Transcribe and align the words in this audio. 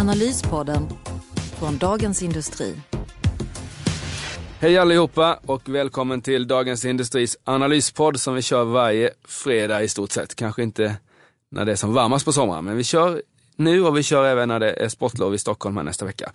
Analyspodden 0.00 0.88
från 1.58 1.78
Dagens 1.78 2.22
Industri. 2.22 2.74
Hej 4.60 4.78
allihopa 4.78 5.38
och 5.46 5.68
välkommen 5.68 6.22
till 6.22 6.46
Dagens 6.46 6.84
Industris 6.84 7.38
analyspodd 7.44 8.20
som 8.20 8.34
vi 8.34 8.42
kör 8.42 8.64
varje 8.64 9.10
fredag 9.24 9.82
i 9.82 9.88
stort 9.88 10.10
sett. 10.10 10.34
Kanske 10.34 10.62
inte 10.62 10.96
när 11.50 11.64
det 11.64 11.72
är 11.72 11.76
som 11.76 11.94
varmast 11.94 12.24
på 12.24 12.32
sommaren, 12.32 12.64
men 12.64 12.76
vi 12.76 12.84
kör 12.84 13.22
nu 13.56 13.84
och 13.84 13.96
vi 13.96 14.02
kör 14.02 14.24
även 14.24 14.48
när 14.48 14.60
det 14.60 14.72
är 14.72 14.88
sportlov 14.88 15.34
i 15.34 15.38
Stockholm 15.38 15.76
här 15.76 15.84
nästa 15.84 16.04
vecka. 16.04 16.32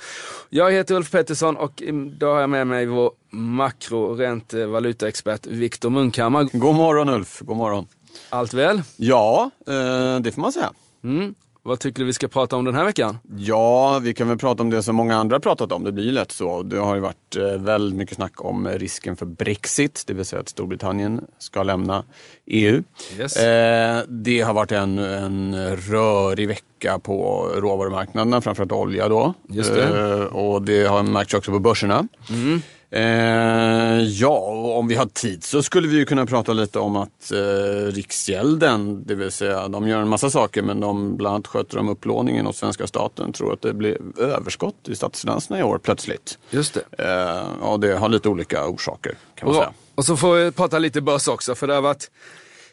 Jag 0.50 0.72
heter 0.72 0.96
Ulf 0.96 1.12
Pettersson 1.12 1.56
och 1.58 1.82
idag 1.82 2.34
har 2.34 2.42
jag 2.42 2.50
med 2.50 2.68
mig 2.68 2.86
vår 2.86 3.12
makro 3.30 4.16
ränte 4.16 4.66
valutaexpert 4.66 5.46
Viktor 5.46 5.90
Munkhammar. 5.90 6.50
God 6.54 6.76
morgon 6.76 7.10
Ulf, 7.10 7.40
god 7.40 7.58
morgon. 7.58 7.88
Allt 8.30 8.54
väl? 8.54 8.82
Ja, 8.98 9.50
eh, 9.68 10.20
det 10.20 10.32
får 10.32 10.42
man 10.42 10.52
säga. 10.52 10.72
Mm. 11.04 11.36
Vad 11.68 11.80
tycker 11.80 12.00
du 12.00 12.06
vi 12.06 12.14
ska 12.14 12.28
prata 12.28 12.56
om 12.56 12.66
den 12.66 12.76
här 12.76 12.86
veckan? 12.86 13.18
Ja, 13.38 14.00
vi 14.00 14.14
kan 14.14 14.28
väl 14.28 14.38
prata 14.38 14.64
om 14.64 14.70
det 14.70 14.84
som 14.84 14.96
många 14.96 15.16
andra 15.16 15.40
pratat 15.40 15.72
om. 15.72 15.84
Det 15.84 15.92
blir 15.92 16.12
lätt 16.12 16.32
så. 16.32 16.64
Det 16.64 16.78
har 16.78 16.96
ju 16.96 17.02
varit 17.02 17.36
eh, 17.36 17.44
väldigt 17.44 17.98
mycket 17.98 18.16
snack 18.16 18.46
om 18.46 18.68
risken 18.68 19.16
för 19.16 19.26
Brexit, 19.26 20.04
det 20.08 20.14
vill 20.14 20.26
säga 20.26 20.40
att 20.40 20.50
Storbritannien 20.50 21.22
ska 21.40 21.64
lämna 21.64 22.04
EU. 22.46 22.84
Yes. 23.18 23.38
Eh, 23.38 24.04
det 24.08 24.42
har 24.42 24.54
varit 24.54 24.72
en, 24.72 24.98
en 25.00 25.76
rörig 25.76 26.48
vecka 26.48 27.00
på 27.00 27.50
råvarumarknaderna, 27.56 28.42
framförallt 28.42 28.72
olja 28.72 29.10
då. 29.10 29.34
Just 29.50 29.74
det. 29.74 30.14
Eh, 30.14 30.36
och 30.36 30.62
det 30.62 30.86
har 30.86 31.04
märkts 31.04 31.34
också 31.34 31.52
på 31.52 31.60
börserna. 31.60 32.08
Mm. 32.30 32.62
Eh, 32.96 34.02
ja, 34.04 34.38
och 34.38 34.78
om 34.78 34.88
vi 34.88 34.96
har 34.96 35.06
tid 35.06 35.44
så 35.44 35.64
skulle 35.64 35.88
vi 35.88 35.98
ju 35.98 36.06
kunna 36.06 36.26
prata 36.26 36.54
lite 36.54 36.80
om 36.80 36.96
att 36.96 37.32
eh, 37.32 37.92
Riksgälden, 37.92 39.04
det 39.06 39.16
vill 39.16 39.32
säga 39.32 39.68
de 39.68 39.88
gör 39.88 40.02
en 40.02 40.08
massa 40.08 40.30
saker 40.30 40.62
men 40.62 40.80
de 40.80 41.18
bland 41.18 41.36
annat 41.36 41.48
sköter 41.48 41.78
de 41.78 41.90
upplåningen 41.90 42.48
åt 42.48 42.56
svenska 42.56 42.88
staten, 42.88 43.34
tror 43.34 43.54
att 43.54 43.62
det 43.62 43.74
blir 43.74 43.98
överskott 44.20 44.76
i 44.88 44.96
statsfinanserna 44.96 45.60
i 45.60 45.64
år 45.64 45.78
plötsligt. 45.78 46.38
Just 46.50 46.74
det. 46.74 47.04
Eh, 47.04 47.62
och 47.62 47.80
det 47.80 47.98
har 47.98 48.10
lite 48.10 48.30
olika 48.30 48.68
orsaker 48.68 49.16
kan 49.36 49.48
man 49.48 49.56
Och, 49.58 49.62
säga. 49.64 49.74
och 49.96 50.06
så 50.06 50.18
får 50.18 50.36
vi 50.36 50.52
prata 50.52 50.80
lite 50.80 51.02
börs 51.02 51.28
också, 51.28 51.56
för 51.56 51.68
det 51.68 51.74
har 51.74 51.82
varit 51.82 52.12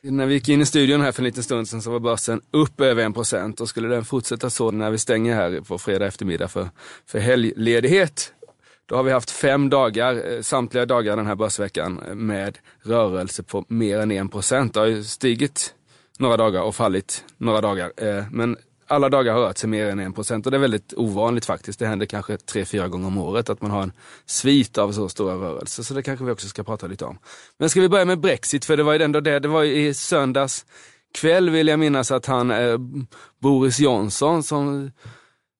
när 0.02 0.26
vi 0.26 0.34
gick 0.34 0.48
in 0.48 0.60
i 0.60 0.66
studion 0.66 1.00
här 1.00 1.12
för 1.12 1.20
en 1.22 1.24
liten 1.24 1.42
stund 1.42 1.68
sedan 1.68 1.82
så 1.82 1.90
var 1.90 2.00
börsen 2.00 2.40
upp 2.50 2.80
över 2.80 3.04
1% 3.04 3.60
och 3.60 3.68
skulle 3.68 3.88
den 3.88 4.04
fortsätta 4.04 4.50
så 4.50 4.70
när 4.70 4.90
vi 4.90 4.98
stänger 4.98 5.34
här 5.34 5.60
på 5.60 5.78
fredag 5.78 6.06
eftermiddag 6.06 6.48
för, 6.48 6.68
för 7.06 7.18
helgledighet 7.18 8.32
då 8.92 8.96
har 8.96 9.02
vi 9.02 9.12
haft 9.12 9.30
fem 9.30 9.70
dagar, 9.70 10.32
eh, 10.32 10.40
samtliga 10.40 10.86
dagar 10.86 11.16
den 11.16 11.26
här 11.26 11.34
börsveckan 11.34 12.00
eh, 12.08 12.14
med 12.14 12.58
rörelse 12.82 13.42
på 13.42 13.64
mer 13.68 13.98
än 13.98 14.10
1 14.10 14.32
procent. 14.32 14.74
Det 14.74 14.80
har 14.80 14.86
ju 14.86 15.04
stigit 15.04 15.74
några 16.18 16.36
dagar 16.36 16.62
och 16.62 16.74
fallit 16.74 17.24
några 17.36 17.60
dagar. 17.60 17.92
Eh, 17.96 18.24
men 18.30 18.56
alla 18.86 19.08
dagar 19.08 19.34
har 19.34 19.40
rört 19.40 19.58
sig 19.58 19.68
mer 19.70 19.86
än 19.86 19.98
1 20.00 20.14
procent 20.14 20.46
och 20.46 20.50
det 20.52 20.56
är 20.56 20.60
väldigt 20.60 20.94
ovanligt 20.96 21.44
faktiskt. 21.44 21.78
Det 21.78 21.86
händer 21.86 22.06
kanske 22.06 22.36
tre, 22.36 22.64
fyra 22.64 22.88
gånger 22.88 23.06
om 23.06 23.18
året 23.18 23.50
att 23.50 23.62
man 23.62 23.70
har 23.70 23.82
en 23.82 23.92
svit 24.26 24.78
av 24.78 24.92
så 24.92 25.08
stora 25.08 25.34
rörelser. 25.34 25.82
Så 25.82 25.94
det 25.94 26.02
kanske 26.02 26.24
vi 26.24 26.32
också 26.32 26.48
ska 26.48 26.62
prata 26.62 26.86
lite 26.86 27.04
om. 27.04 27.18
Men 27.58 27.70
ska 27.70 27.80
vi 27.80 27.88
börja 27.88 28.04
med 28.04 28.20
Brexit, 28.20 28.64
för 28.64 28.76
det 28.76 28.82
var 28.82 28.92
ju 28.92 29.02
ändå 29.02 29.20
det, 29.20 29.38
det 29.38 29.48
var 29.48 29.62
ju 29.62 29.86
i 29.86 29.94
söndags 29.94 30.66
kväll 31.14 31.50
vill 31.50 31.68
jag 31.68 31.78
minnas 31.78 32.10
att 32.10 32.26
han, 32.26 32.50
eh, 32.50 32.78
Boris 33.40 33.80
Johnson, 33.80 34.42
som, 34.42 34.90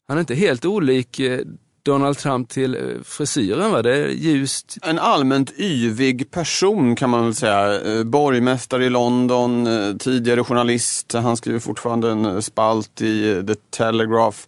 han 0.09 0.17
är 0.17 0.21
inte 0.21 0.35
helt 0.35 0.65
olik 0.65 1.21
eh, 1.21 1.41
Donald 1.85 2.19
Trump 2.19 2.49
till 2.49 2.75
eh, 2.75 3.03
frisyren 3.05 3.73
va? 3.73 3.83
Det 3.83 3.97
är 3.97 4.09
ljust. 4.09 4.79
En 4.83 4.99
allmänt 4.99 5.53
yvig 5.59 6.31
person 6.31 6.97
kan 6.97 7.11
man 7.11 7.25
väl 7.25 7.35
säga. 7.35 7.81
Eh, 7.81 8.05
borgmästare 8.05 8.85
i 8.85 8.91
London, 8.91 9.67
eh, 9.67 9.97
tidigare 9.97 10.45
journalist. 10.45 11.13
Han 11.13 11.37
skriver 11.37 11.59
fortfarande 11.59 12.11
en 12.11 12.43
spalt 12.43 13.01
i 13.01 13.45
The 13.47 13.55
Telegraph. 13.55 14.39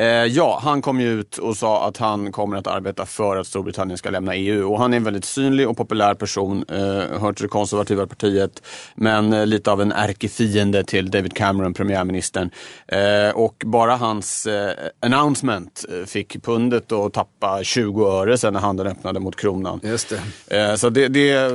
Eh, 0.00 0.06
ja, 0.06 0.60
han 0.62 0.82
kom 0.82 1.00
ju 1.00 1.08
ut 1.20 1.38
och 1.38 1.56
sa 1.56 1.86
att 1.88 1.96
han 1.96 2.32
kommer 2.32 2.56
att 2.56 2.66
arbeta 2.66 3.06
för 3.06 3.36
att 3.36 3.46
Storbritannien 3.46 3.98
ska 3.98 4.10
lämna 4.10 4.34
EU. 4.34 4.72
Och 4.72 4.78
han 4.78 4.92
är 4.92 4.96
en 4.96 5.04
väldigt 5.04 5.24
synlig 5.24 5.68
och 5.68 5.76
populär 5.76 6.14
person, 6.14 6.64
eh, 6.68 6.76
hör 7.20 7.32
till 7.32 7.42
det 7.42 7.48
konservativa 7.48 8.06
partiet, 8.06 8.62
men 8.94 9.32
eh, 9.32 9.46
lite 9.46 9.72
av 9.72 9.80
en 9.80 9.92
ärkefiende 9.92 10.84
till 10.84 11.10
David 11.10 11.36
Cameron, 11.36 11.74
premiärministern. 11.74 12.50
Eh, 12.86 13.34
och 13.34 13.62
bara 13.66 13.96
hans 13.96 14.46
eh, 14.46 14.72
announcement 15.00 15.84
eh, 15.88 16.06
fick 16.06 16.42
pundet 16.42 16.92
att 16.92 17.12
tappa 17.12 17.60
20 17.62 18.06
öre 18.06 18.38
sen 18.38 18.52
när 18.52 18.60
handeln 18.60 18.90
öppnade 18.90 19.20
mot 19.20 19.36
kronan. 19.36 19.80
Just 19.82 20.12
det. 20.48 20.60
Eh, 20.60 20.74
Så 20.74 20.90
det, 20.90 21.08
det 21.08 21.52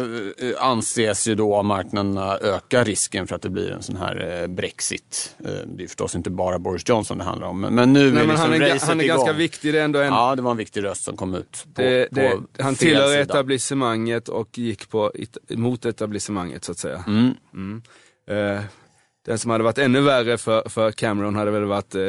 anses 0.60 1.28
ju 1.28 1.36
då 1.36 1.56
av 1.56 1.66
marknaderna 1.66 2.38
öka 2.38 2.84
risken 2.84 3.28
för 3.28 3.36
att 3.36 3.42
det 3.42 3.50
blir 3.50 3.72
en 3.72 3.84
sån 3.84 3.96
här 3.96 4.48
Brexit. 4.48 5.36
Det 5.66 5.84
är 5.84 5.88
förstås 5.88 6.16
inte 6.16 6.30
bara 6.30 6.60
Boris 6.60 6.84
Johnson 6.90 7.18
det 7.18 7.24
handlar 7.24 7.48
om. 7.48 7.62
Men 7.62 7.94
nu 7.94 8.12
Nej, 8.12 8.28
men 8.28 8.35
liksom 8.38 8.52
han 8.52 8.62
är, 8.72 8.80
han 8.88 9.00
är 9.00 9.04
igång. 9.04 9.16
ganska 9.18 9.34
viktig, 9.34 9.74
det 9.74 9.80
är 9.80 9.84
ändå 9.86 10.00
en 10.00 10.14
Ja, 10.14 10.36
det 10.36 10.42
var 10.42 10.52
en 10.52 10.58
viktig 10.58 10.84
röst 10.84 11.04
som 11.04 11.18
kom 11.18 11.36
ut. 11.36 11.66
På, 11.74 11.82
Det, 11.82 12.08
det, 12.12 12.30
på 12.30 12.64
han 12.64 12.76
tillhör 12.76 13.08
sida. 13.08 13.20
etablissemanget 13.22 14.30
och 14.30 14.58
gick 14.58 14.90
på, 14.90 15.12
mot 15.50 15.86
etablissemanget 15.86 16.64
så 16.64 16.72
att 16.72 16.78
säga. 16.78 17.04
Mm. 17.08 17.34
Mm. 17.54 17.82
Eh, 18.30 18.62
den 19.26 19.40
som 19.40 19.52
hade 19.52 19.64
varit 19.64 19.78
ännu 19.78 20.02
värre 20.02 20.38
för, 20.38 20.70
för 20.70 20.92
Cameron 20.92 21.36
hade 21.36 21.52
väl 21.52 21.64
varit 21.66 21.96
eh, 21.96 22.02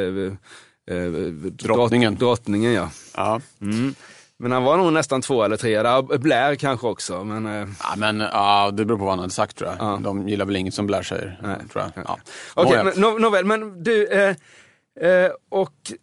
eh, 0.97 1.03
Drottningen. 1.51 2.13
Drott, 2.15 2.21
drottningen 2.21 2.73
ja. 2.73 2.91
Ja. 3.17 3.41
Mm. 3.61 3.95
Men 4.39 4.53
han 4.53 4.63
var 4.65 4.77
nog 4.77 4.93
nästan 4.93 5.23
två 5.23 5.43
eller 5.45 5.57
tre 5.57 5.83
där. 5.83 6.19
Blair 6.19 6.55
kanske 6.55 6.87
också. 6.87 7.25
Men, 7.25 7.47
eh, 7.47 7.69
Ja, 7.83 7.95
men 7.97 8.21
ja, 8.21 8.71
det 8.71 8.85
beror 8.85 8.99
på 8.99 9.05
vad 9.05 9.13
han 9.13 9.19
hade 9.19 9.31
sagt 9.33 9.57
tror 9.59 9.71
jag. 9.71 9.79
Ja. 9.81 9.99
De 10.03 10.29
gillar 10.29 10.45
väl 10.45 10.57
inget 10.57 10.75
som 10.75 10.87
Blair 10.87 11.03
säger. 11.03 11.41
Nej. 11.43 11.57
Tror 11.73 11.85
jag. 11.95 12.05
Ja. 12.07 12.19
Okej, 12.55 12.71
Nåja. 12.73 12.85
men, 12.85 12.93
nå- 12.97 13.19
nåväl, 13.19 13.45
men 13.45 13.83
du, 13.83 14.07
eh, 14.07 14.29
eh, 15.01 15.31
och 15.49 15.73
eh, 15.91 15.97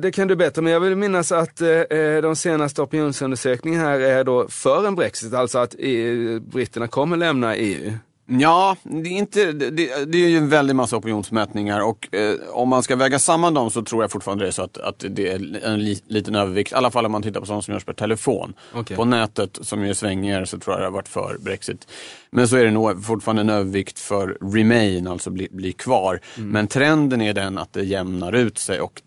det 0.00 0.14
kan 0.14 0.28
du 0.28 0.36
bättre, 0.36 0.62
men 0.62 0.72
jag 0.72 0.80
vill 0.80 0.96
minnas 0.96 1.32
att 1.32 1.60
eh, 1.60 1.68
eh, 1.68 2.22
de 2.22 2.36
senaste 2.36 2.82
opinionsundersökningarna 2.82 3.84
här 3.84 4.00
är 4.00 4.24
då 4.24 4.48
för 4.48 4.86
en 4.86 4.94
Brexit, 4.94 5.34
alltså 5.34 5.58
att 5.58 5.74
EU, 5.78 6.40
britterna 6.40 6.88
kommer 6.88 7.16
lämna 7.16 7.56
E 7.56 7.68
EU. 7.68 7.92
Ja, 8.30 8.76
det 8.82 9.08
är, 9.08 9.12
inte, 9.18 9.52
det, 9.52 9.70
det 10.12 10.18
är 10.24 10.28
ju 10.28 10.36
en 10.36 10.48
väldig 10.48 10.76
massa 10.76 10.96
opinionsmätningar 10.96 11.80
och 11.80 12.14
eh, 12.14 12.34
om 12.52 12.68
man 12.68 12.82
ska 12.82 12.96
väga 12.96 13.18
samman 13.18 13.54
dem 13.54 13.70
så 13.70 13.82
tror 13.82 14.02
jag 14.02 14.10
fortfarande 14.10 14.44
det 14.44 14.48
är 14.48 14.52
så 14.52 14.62
att, 14.62 14.78
att 14.78 15.04
det 15.08 15.28
är 15.28 15.64
en 15.64 15.84
li, 15.84 16.00
liten 16.06 16.34
övervikt. 16.34 16.72
I 16.72 16.74
alla 16.74 16.90
fall 16.90 17.06
om 17.06 17.12
man 17.12 17.22
tittar 17.22 17.40
på 17.40 17.46
sådant 17.46 17.64
som 17.64 17.74
görs 17.74 17.84
per 17.84 17.92
telefon. 17.92 18.54
Okej. 18.74 18.96
På 18.96 19.04
nätet 19.04 19.58
som 19.62 19.84
ju 19.84 19.90
är 19.90 19.94
svängigare 19.94 20.46
så 20.46 20.58
tror 20.58 20.74
jag 20.74 20.80
det 20.80 20.86
har 20.86 20.92
varit 20.92 21.08
för 21.08 21.36
Brexit. 21.40 21.88
Men 22.30 22.48
så 22.48 22.56
är 22.56 22.64
det 22.64 22.70
nog 22.70 23.04
fortfarande 23.04 23.42
en 23.42 23.50
övervikt 23.50 23.98
för 23.98 24.38
Remain, 24.54 25.06
alltså 25.06 25.30
bli, 25.30 25.48
bli 25.50 25.72
kvar. 25.72 26.20
Men 26.36 26.66
trenden 26.66 27.20
är 27.20 27.34
den 27.34 27.58
att 27.58 27.72
det 27.72 27.82
jämnar 27.82 28.32
ut 28.32 28.58
sig 28.58 28.80
och 28.80 29.02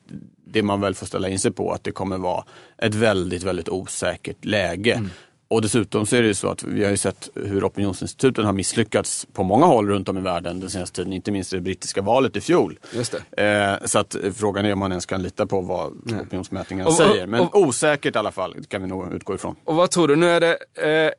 det 0.51 0.63
man 0.63 0.81
väl 0.81 0.93
får 0.95 1.05
ställa 1.05 1.29
in 1.29 1.39
sig 1.39 1.51
på 1.51 1.71
att 1.71 1.83
det 1.83 1.91
kommer 1.91 2.17
vara 2.17 2.43
ett 2.77 2.95
väldigt, 2.95 3.43
väldigt 3.43 3.69
osäkert 3.69 4.45
läge. 4.45 5.03
Och 5.47 5.61
dessutom 5.61 6.05
så 6.05 6.15
är 6.15 6.21
det 6.21 6.27
ju 6.27 6.33
så 6.33 6.47
att 6.49 6.63
vi 6.63 6.83
har 6.83 6.91
ju 6.91 6.97
sett 6.97 7.29
hur 7.35 7.63
opinionsinstituten 7.67 8.45
har 8.45 8.53
misslyckats 8.53 9.27
på 9.33 9.43
många 9.43 9.65
håll 9.65 9.87
runt 9.87 10.09
om 10.09 10.17
i 10.17 10.21
världen 10.21 10.59
den 10.59 10.69
senaste 10.69 10.95
tiden, 10.95 11.13
inte 11.13 11.31
minst 11.31 11.53
i 11.53 11.55
det 11.55 11.61
brittiska 11.61 12.01
valet 12.01 12.35
i 12.37 12.41
fjol. 12.41 12.79
Just 12.93 13.15
det. 13.31 13.43
Eh, 13.81 13.87
så 13.87 13.99
att 13.99 14.15
frågan 14.35 14.65
är 14.65 14.73
om 14.73 14.79
man 14.79 14.91
ens 14.91 15.05
kan 15.05 15.23
lita 15.23 15.45
på 15.45 15.61
vad 15.61 15.91
opinionsmätningarna 16.21 16.87
Och- 16.89 16.91
och- 16.93 17.07
säger. 17.07 17.27
Men 17.27 17.39
och- 17.41 17.55
osäkert 17.55 18.15
i 18.15 18.19
alla 18.19 18.31
fall 18.31 18.55
kan 18.67 18.81
vi 18.81 18.87
nog 18.87 19.13
utgå 19.13 19.35
ifrån. 19.35 19.55
Och 19.63 19.75
vad 19.75 19.91
tror 19.91 20.07
du, 20.07 20.15
nu 20.15 20.29
är 20.29 20.39
det 20.39 20.57
eh, 21.05 21.11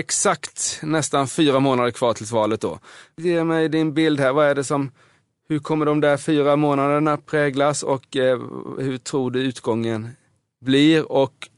exakt 0.00 0.78
nästan 0.82 1.28
fyra 1.28 1.60
månader 1.60 1.90
kvar 1.90 2.12
tills 2.14 2.32
valet 2.32 2.60
då. 2.60 2.78
Ge 3.16 3.44
mig 3.44 3.68
din 3.68 3.94
bild 3.94 4.20
här, 4.20 4.32
vad 4.32 4.46
är 4.46 4.54
det 4.54 4.64
som, 4.64 4.90
hur 5.48 5.58
kommer 5.58 5.86
de 5.86 6.00
där 6.00 6.16
fyra 6.16 6.56
månaderna 6.56 7.16
präglas 7.16 7.82
och 7.82 8.16
eh, 8.16 8.38
hur 8.78 8.98
tror 8.98 9.30
du 9.30 9.40
utgången 9.40 10.08
blir 10.64 11.12
och 11.12 11.48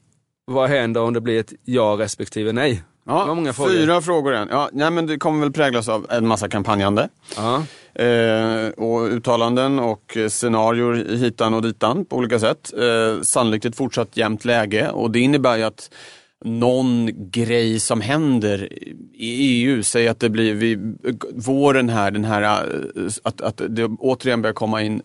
vad 0.45 0.69
händer 0.69 1.01
om 1.01 1.13
det 1.13 1.21
blir 1.21 1.39
ett 1.39 1.53
ja 1.65 1.95
respektive 1.99 2.51
nej? 2.51 2.83
Var 3.03 3.35
många 3.35 3.53
frågor. 3.53 3.71
Fyra 3.71 4.01
frågor 4.01 4.33
än. 4.33 4.47
Ja, 4.51 4.69
nej, 4.73 4.91
men 4.91 5.07
det 5.07 5.17
kommer 5.17 5.39
väl 5.39 5.51
präglas 5.51 5.89
av 5.89 6.05
en 6.09 6.27
massa 6.27 6.49
kampanjande. 6.49 7.09
Ja. 7.35 7.63
Eh, 8.03 8.69
och 8.69 9.01
uttalanden 9.01 9.79
och 9.79 10.17
scenarior 10.29 10.93
hitan 11.15 11.53
och 11.53 11.61
ditan 11.61 12.05
på 12.05 12.15
olika 12.15 12.39
sätt. 12.39 12.73
Eh, 12.77 13.21
sannolikt 13.21 13.65
ett 13.65 13.75
fortsatt 13.75 14.17
jämnt 14.17 14.45
läge 14.45 14.89
och 14.89 15.11
det 15.11 15.19
innebär 15.19 15.57
ju 15.57 15.63
att 15.63 15.89
någon 16.43 17.09
grej 17.31 17.79
som 17.79 18.01
händer 18.01 18.73
i 19.13 19.63
EU, 19.63 19.83
säg 19.83 20.07
att 20.07 20.19
det 20.19 20.29
blir 20.29 20.53
vid 20.53 20.97
våren 21.33 21.89
här, 21.89 22.11
den 22.11 22.25
här 22.25 22.41
eh, 22.41 23.03
att, 23.23 23.41
att 23.41 23.61
det 23.69 23.85
återigen 23.85 24.41
börjar 24.41 24.53
komma 24.53 24.81
in 24.81 25.01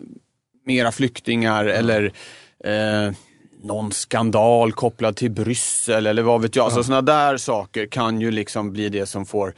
mera 0.66 0.92
flyktingar 0.92 1.64
eller 1.64 2.12
eh, 2.64 3.12
någon 3.62 3.92
skandal 3.92 4.72
kopplad 4.72 5.16
till 5.16 5.30
Bryssel 5.30 6.06
eller 6.06 6.22
vad 6.22 6.42
vet 6.42 6.56
jag. 6.56 6.66
Ja. 6.66 6.70
Så 6.70 6.84
sådana 6.84 7.02
där 7.02 7.36
saker 7.36 7.86
kan 7.86 8.20
ju 8.20 8.30
liksom 8.30 8.72
bli 8.72 8.88
det 8.88 9.06
som 9.06 9.26
får 9.26 9.54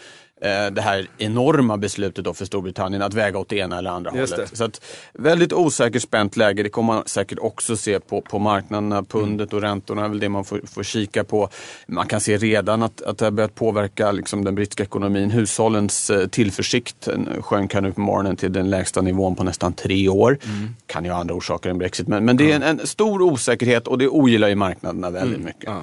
det 0.73 0.81
här 0.81 1.08
enorma 1.19 1.76
beslutet 1.76 2.25
då 2.25 2.35
för 2.35 2.44
Storbritannien 2.44 3.02
att 3.02 3.14
väga 3.14 3.38
åt 3.38 3.49
det 3.49 3.56
ena 3.56 3.79
eller 3.79 3.90
andra 3.90 4.17
Just 4.17 4.32
hållet. 4.32 4.50
Det. 4.50 4.56
Så 4.56 4.64
att, 4.64 4.81
väldigt 5.12 5.52
osäkert 5.52 6.02
spänt 6.02 6.37
läge. 6.37 6.62
Det 6.62 6.69
kommer 6.69 6.94
man 6.94 7.02
säkert 7.06 7.38
också 7.38 7.76
se 7.76 8.00
på, 8.00 8.20
på 8.20 8.38
marknaderna. 8.38 9.02
Pundet 9.02 9.52
och 9.52 9.61
räntorna 9.61 10.05
är 10.05 10.08
väl 10.08 10.20
det 10.20 10.29
man 10.29 10.44
får, 10.44 10.61
får 10.67 10.82
kika 10.82 11.25
på. 11.25 11.49
Man 11.87 12.06
kan 12.06 12.20
se 12.20 12.37
redan 12.37 12.82
att, 12.82 13.02
att 13.02 13.19
det 13.19 13.26
har 13.26 13.31
börjat 13.31 13.55
påverka 13.55 14.12
liksom, 14.12 14.44
den 14.44 14.55
brittiska 14.55 14.82
ekonomin. 14.82 15.31
Hushållens 15.31 16.11
eh, 16.11 16.29
tillförsikt 16.29 17.08
sjönk 17.40 17.75
här 17.75 17.81
nu 17.81 17.93
på 17.93 18.00
morgonen 18.00 18.37
till 18.37 18.52
den 18.52 18.70
lägsta 18.70 19.00
nivån 19.00 19.35
på 19.35 19.44
nästan 19.44 19.73
tre 19.73 20.08
år. 20.08 20.38
Mm. 20.44 20.76
Kan 20.87 21.05
ju 21.05 21.11
ha 21.11 21.20
andra 21.20 21.35
orsaker 21.35 21.70
än 21.70 21.79
Brexit. 21.79 22.08
Men, 22.08 22.25
men 22.25 22.37
det 22.37 22.52
är 22.52 22.56
en, 22.56 22.62
en, 22.62 22.87
stor 22.87 23.23
osäkerhet 23.23 23.88
och 23.88 23.99
det 23.99 24.08
ogillar 24.08 24.49
ju 24.49 24.55
marknaderna 24.55 25.11
väldigt 25.11 25.37
mm. 25.37 25.46
mycket. 25.46 25.64
Ja. 25.64 25.82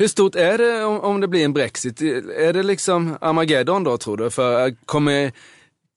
Hur 0.00 0.08
stort 0.08 0.34
är 0.34 0.58
det 0.58 0.84
om, 0.84 1.00
om 1.00 1.20
det 1.20 1.28
blir 1.28 1.44
en 1.44 1.52
Brexit? 1.52 2.00
Är 2.02 2.52
det 2.52 2.62
liksom 2.62 3.16
Armageddon 3.20 3.84
då 3.84 3.98
tror 3.98 4.16
du? 4.16 4.30
För 4.30 4.66
eh, 4.66 4.74
kommer 4.86 5.32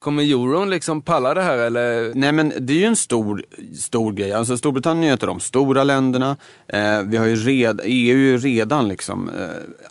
Kommer 0.01 0.24
euron 0.24 0.69
liksom 0.69 1.01
palla 1.01 1.33
det 1.33 1.42
här 1.42 1.57
eller? 1.57 2.12
Nej 2.15 2.31
men 2.31 2.53
det 2.59 2.74
är 2.74 2.77
ju 2.77 2.86
en 2.86 2.95
stor, 2.95 3.44
stor 3.75 4.13
grej. 4.13 4.33
Alltså 4.33 4.57
Storbritannien 4.57 5.12
är 5.12 5.15
ett 5.15 5.24
av 5.24 5.27
de 5.27 5.39
stora 5.39 5.83
länderna. 5.83 6.38
Eh, 6.68 7.01
vi 7.01 7.18
har 7.18 7.25
ju 7.25 7.36
red, 7.36 7.81
EU 7.83 8.18
är 8.18 8.21
ju 8.21 8.38
redan 8.38 8.88
liksom 8.88 9.30
eh, 9.30 9.45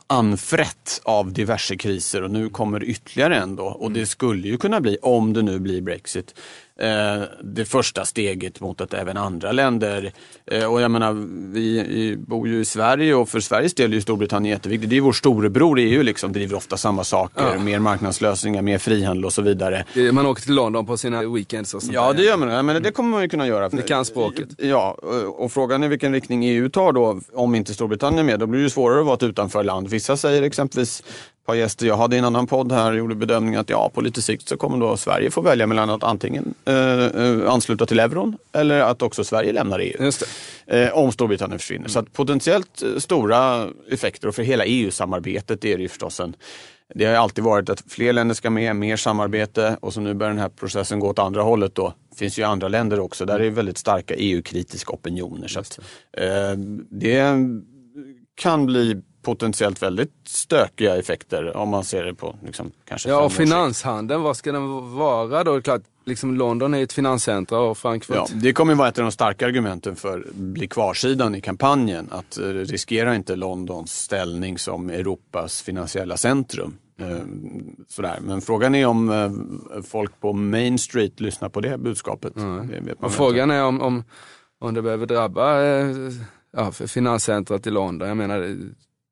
anfrätt 0.07 1.01
av 1.05 1.33
diverse 1.33 1.77
kriser 1.77 2.23
och 2.23 2.31
nu 2.31 2.49
kommer 2.49 2.85
ytterligare 2.85 3.37
en 3.37 3.57
då. 3.57 3.65
Och 3.65 3.93
det 3.93 4.07
skulle 4.07 4.49
ju 4.49 4.57
kunna 4.57 4.81
bli, 4.81 4.99
om 5.03 5.33
det 5.33 5.43
nu 5.43 5.59
blir 5.59 5.81
Brexit, 5.81 6.35
eh, 6.81 7.23
det 7.43 7.65
första 7.65 8.05
steget 8.05 8.61
mot 8.61 8.81
att 8.81 8.95
även 8.95 9.17
andra 9.17 9.53
länder, 9.53 10.13
eh, 10.47 10.65
och 10.65 10.81
jag 10.81 10.91
menar 10.91 11.13
vi, 11.53 11.85
vi, 11.89 12.17
bor 12.17 12.49
ju 12.49 12.61
i 12.61 12.65
Sverige 12.65 13.15
och 13.15 13.29
för 13.29 13.41
Sveriges 13.41 13.75
del 13.75 13.91
är 13.91 13.95
ju 13.95 14.01
Storbritannien 14.01 14.53
jätteviktigt. 14.53 14.91
Det 14.91 14.97
är 14.97 15.01
vår 15.01 15.13
storebror 15.13 15.79
EU 15.79 16.03
liksom, 16.03 16.33
driver 16.33 16.57
ofta 16.57 16.77
samma 16.77 17.05
saker, 17.05 17.53
ja. 17.55 17.59
mer 17.59 17.79
marknadslösningar, 17.79 18.63
mer 18.63 18.79
frihandel 18.79 19.25
och 19.25 19.33
så 19.33 19.43
vidare. 19.43 19.85
Man 20.13 20.27
åker 20.27 20.43
till 20.43 20.55
London 20.55 20.87
på 20.87 20.97
sina 20.97 21.29
weekends 21.29 21.75
och 21.75 21.83
sånt 21.83 21.95
Ja 21.95 22.13
det 22.13 22.23
gör 22.23 22.37
man, 22.37 22.67
men 22.67 22.83
det 22.83 22.93
kommer 22.93 23.11
man 23.11 23.23
ju 23.23 23.29
kunna 23.29 23.47
göra. 23.47 23.69
Ni 23.73 23.83
kan 23.83 24.05
språket. 24.05 24.49
Ja, 24.59 24.91
och 25.37 25.53
frågan 25.53 25.83
är 25.83 25.89
vilken 25.89 26.13
riktning 26.13 26.45
EU 26.45 26.69
tar 26.69 26.93
då, 26.93 27.21
om 27.33 27.55
inte 27.55 27.75
Storbritannien 27.75 28.19
är 28.19 28.33
med, 28.33 28.41
då 28.41 28.47
blir 28.47 28.63
det 28.63 28.71
svårare 28.71 29.01
att 29.01 29.07
vara 29.07 29.17
ett 29.17 29.23
utanförland. 29.23 29.89
Vissa 29.89 30.17
säger 30.17 30.43
exempelvis 30.43 31.03
par 31.51 31.55
gäster 31.55 31.87
jag 31.87 31.97
hade 31.97 32.17
i 32.17 32.19
en 32.19 32.25
annan 32.25 32.47
podd 32.47 32.73
här 32.73 32.93
gjorde 32.93 33.15
bedömningen 33.15 33.61
att 33.61 33.71
ja, 33.71 33.91
på 33.95 34.01
lite 34.01 34.23
sikt 34.23 34.49
så 34.49 34.57
kommer 34.57 34.79
då 34.79 34.97
Sverige 34.97 35.31
få 35.31 35.41
välja 35.41 35.67
mellan 35.67 35.91
att 35.91 36.05
antingen 36.05 36.55
eh, 36.65 36.75
eh 36.75 37.53
ansluta 37.53 37.87
till 37.87 38.01
euron 38.01 38.37
eller 38.53 38.81
att 38.81 39.03
också 39.03 39.25
Sverige 39.25 39.53
lämnar 39.53 39.79
EU. 39.79 40.11
Eh, 40.67 40.93
om 40.93 41.13
Storbritannien 41.13 41.59
försvinner. 41.59 41.81
Mm. 41.81 41.91
Så 41.91 42.03
potentiellt 42.03 42.83
eh, 42.83 42.99
stora 42.99 43.69
effekter 43.91 44.29
och 44.29 44.35
för 44.35 44.43
hela 44.43 44.65
EU-samarbetet 44.65 45.65
är 45.65 45.77
det 45.77 45.83
ju 45.83 45.89
förstås 45.89 46.21
en 46.21 46.37
det 46.95 47.05
har 47.05 47.15
alltid 47.15 47.45
varit 47.45 47.71
att 47.71 47.85
fler 47.89 48.13
länder 48.13 48.35
ska 48.35 48.51
med, 48.51 48.77
mer 48.77 48.97
samarbete 48.97 49.77
och 49.81 49.93
så 49.93 50.01
nu 50.01 50.15
börjar 50.15 50.31
den 50.31 50.41
här 50.41 50.49
processen 50.49 51.01
gå 51.01 51.09
åt 51.09 51.19
andra 51.19 51.43
hållet 51.43 51.75
då. 51.75 51.95
Det 52.11 52.17
finns 52.17 52.39
ju 52.39 52.43
andra 52.43 52.69
länder 52.69 53.01
också 53.01 53.25
där 53.25 53.39
det 53.39 53.47
är 53.47 53.51
väldigt 53.51 53.79
starka 53.79 54.15
EU-kritiska 54.15 54.93
opinioner. 54.93 55.49
Så 55.49 55.61
att, 55.61 55.79
eh, 56.13 56.59
det 56.91 57.37
kan 58.35 58.67
bli 58.67 59.03
potentiellt 59.23 59.83
väldigt 59.83 60.13
stökiga 60.27 60.97
effekter 60.97 61.57
om 61.57 61.69
man 61.69 61.85
ser 61.85 62.05
det 62.05 62.15
på 62.15 62.37
liksom, 62.47 62.73
kanske 62.85 63.09
Ja, 63.09 63.21
och 63.21 63.33
finanshandeln, 63.33 64.23
vad 64.23 64.37
ska 64.37 64.53
den 64.53 64.97
vara 64.97 65.45
då? 65.45 65.63
Klart, 65.63 65.83
liksom 66.11 66.35
London 66.35 66.75
är 66.75 66.83
ett 66.83 66.93
finanscentra 66.93 67.59
och 67.59 67.79
Frankfurt. 67.79 68.17
Ja, 68.17 68.27
det 68.33 68.53
kommer 68.53 68.75
vara 68.75 68.89
ett 68.89 68.99
av 68.99 69.05
de 69.05 69.13
starka 69.13 69.47
argumenten 69.47 69.97
för 69.97 70.27
bli 70.33 70.69
kvarsidan 70.69 71.35
i 71.35 71.41
kampanjen. 71.41 72.09
Att 72.11 72.39
eh, 72.39 72.45
riskera 72.45 73.15
inte 73.15 73.37
Londons 73.37 73.93
ställning 73.93 74.59
som 74.59 74.91
Europas 74.91 75.63
finansiella 75.63 76.17
centrum. 76.17 76.77
Eh, 77.01 77.19
sådär. 77.89 78.19
Men 78.21 78.41
frågan 78.41 78.75
är 78.75 78.87
om 78.87 79.11
eh, 79.11 79.83
folk 79.83 80.21
på 80.21 80.33
Main 80.33 80.79
Street 80.79 81.21
lyssnar 81.21 81.49
på 81.49 81.61
det 81.61 81.79
budskapet. 81.79 82.37
Mm. 82.37 82.69
Det 82.69 82.93
och 82.93 83.13
frågan 83.13 83.51
är 83.51 83.65
om, 83.65 83.81
om, 83.81 84.05
om 84.59 84.75
det 84.75 84.83
behöver 84.83 85.07
drabba 85.07 85.61
ja, 86.57 86.73
finanscentrat 86.73 87.67
i 87.67 87.71
London. 87.71 88.09
Jag 88.09 88.17
menar, 88.17 88.57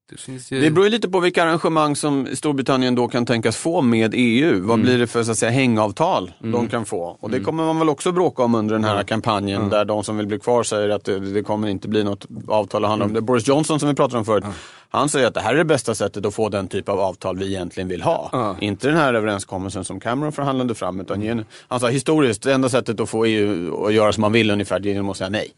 det, 0.09 0.51
ju... 0.51 0.61
det 0.61 0.71
beror 0.71 0.87
ju 0.87 0.91
lite 0.91 1.09
på 1.09 1.21
vilka 1.21 1.45
arrangemang 1.45 1.97
som 1.97 2.29
Storbritannien 2.35 2.95
då 2.95 3.09
kan 3.09 3.27
tänkas 3.27 3.57
få 3.57 3.81
med 3.81 4.13
EU. 4.15 4.53
Vad 4.53 4.75
mm. 4.75 4.83
blir 4.83 4.99
det 4.99 5.07
för 5.07 5.23
så 5.23 5.31
att 5.31 5.39
säga, 5.39 5.51
hängavtal 5.51 6.33
mm. 6.41 6.53
de 6.53 6.69
kan 6.69 6.85
få? 6.85 7.17
Och 7.21 7.31
det 7.31 7.37
mm. 7.37 7.45
kommer 7.45 7.65
man 7.65 7.79
väl 7.79 7.89
också 7.89 8.13
bråka 8.13 8.43
om 8.43 8.55
under 8.55 8.75
den 8.75 8.85
här 8.85 9.03
kampanjen 9.03 9.59
mm. 9.59 9.71
där 9.71 9.85
de 9.85 10.05
som 10.05 10.17
vill 10.17 10.27
bli 10.27 10.39
kvar 10.39 10.63
säger 10.63 10.89
att 10.89 11.05
det, 11.05 11.19
det 11.19 11.43
kommer 11.43 11.69
inte 11.69 11.89
bli 11.89 12.05
något 12.05 12.27
avtal 12.49 12.85
att 12.85 12.91
handla 12.91 13.05
om. 13.05 13.11
Mm. 13.11 13.15
Det 13.15 13.19
är 13.19 13.27
Boris 13.27 13.49
Johnson 13.49 13.81
som 13.81 13.89
vi 13.89 13.95
pratade 13.95 14.19
om 14.19 14.25
förut. 14.25 14.45
Han 14.91 15.09
säger 15.09 15.27
att 15.27 15.35
det 15.35 15.41
här 15.41 15.55
är 15.55 15.59
det 15.59 15.65
bästa 15.65 15.95
sättet 15.95 16.27
att 16.27 16.35
få 16.35 16.49
den 16.49 16.69
typ 16.69 16.89
av 16.89 17.01
avtal 17.01 17.39
vi 17.39 17.47
egentligen 17.47 17.89
vill 17.89 18.03
ha. 18.03 18.57
Inte 18.61 18.89
den 18.89 18.97
här 18.97 19.15
överenskommelsen 19.15 19.85
som 19.85 20.01
Cameron 20.01 20.33
förhandlade 20.33 20.75
fram. 20.75 21.01
Utan 21.01 21.23
gen... 21.23 21.45
Han 21.69 21.81
sa 21.81 21.89
historiskt, 21.89 22.43
det 22.43 22.53
enda 22.53 22.69
sättet 22.69 23.01
att 23.01 23.09
få 23.09 23.25
EU 23.25 23.87
att 23.87 23.93
göra 23.93 24.13
som 24.13 24.21
man 24.21 24.33
vill 24.33 24.51
ungefär, 24.51 24.81
det 24.81 24.89
är 24.89 24.93
genom 24.93 25.11
att 25.11 25.17
säga 25.17 25.31
nej. 25.31 25.53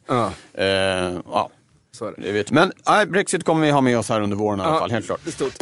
Uh, 0.59 1.21
ja. 1.33 1.51
Så 1.93 2.11
det. 2.17 2.33
vet. 2.33 2.51
Men 2.51 2.73
nej, 2.89 3.07
Brexit 3.07 3.45
kommer 3.45 3.67
vi 3.67 3.71
ha 3.71 3.81
med 3.81 3.99
oss 3.99 4.09
här 4.09 4.21
under 4.21 4.37
våren 4.37 4.61
i 4.61 4.63
alla 4.63 4.79
fall, 4.79 4.91
helt 4.91 5.07
klart. 5.07 5.21
Stort. 5.27 5.55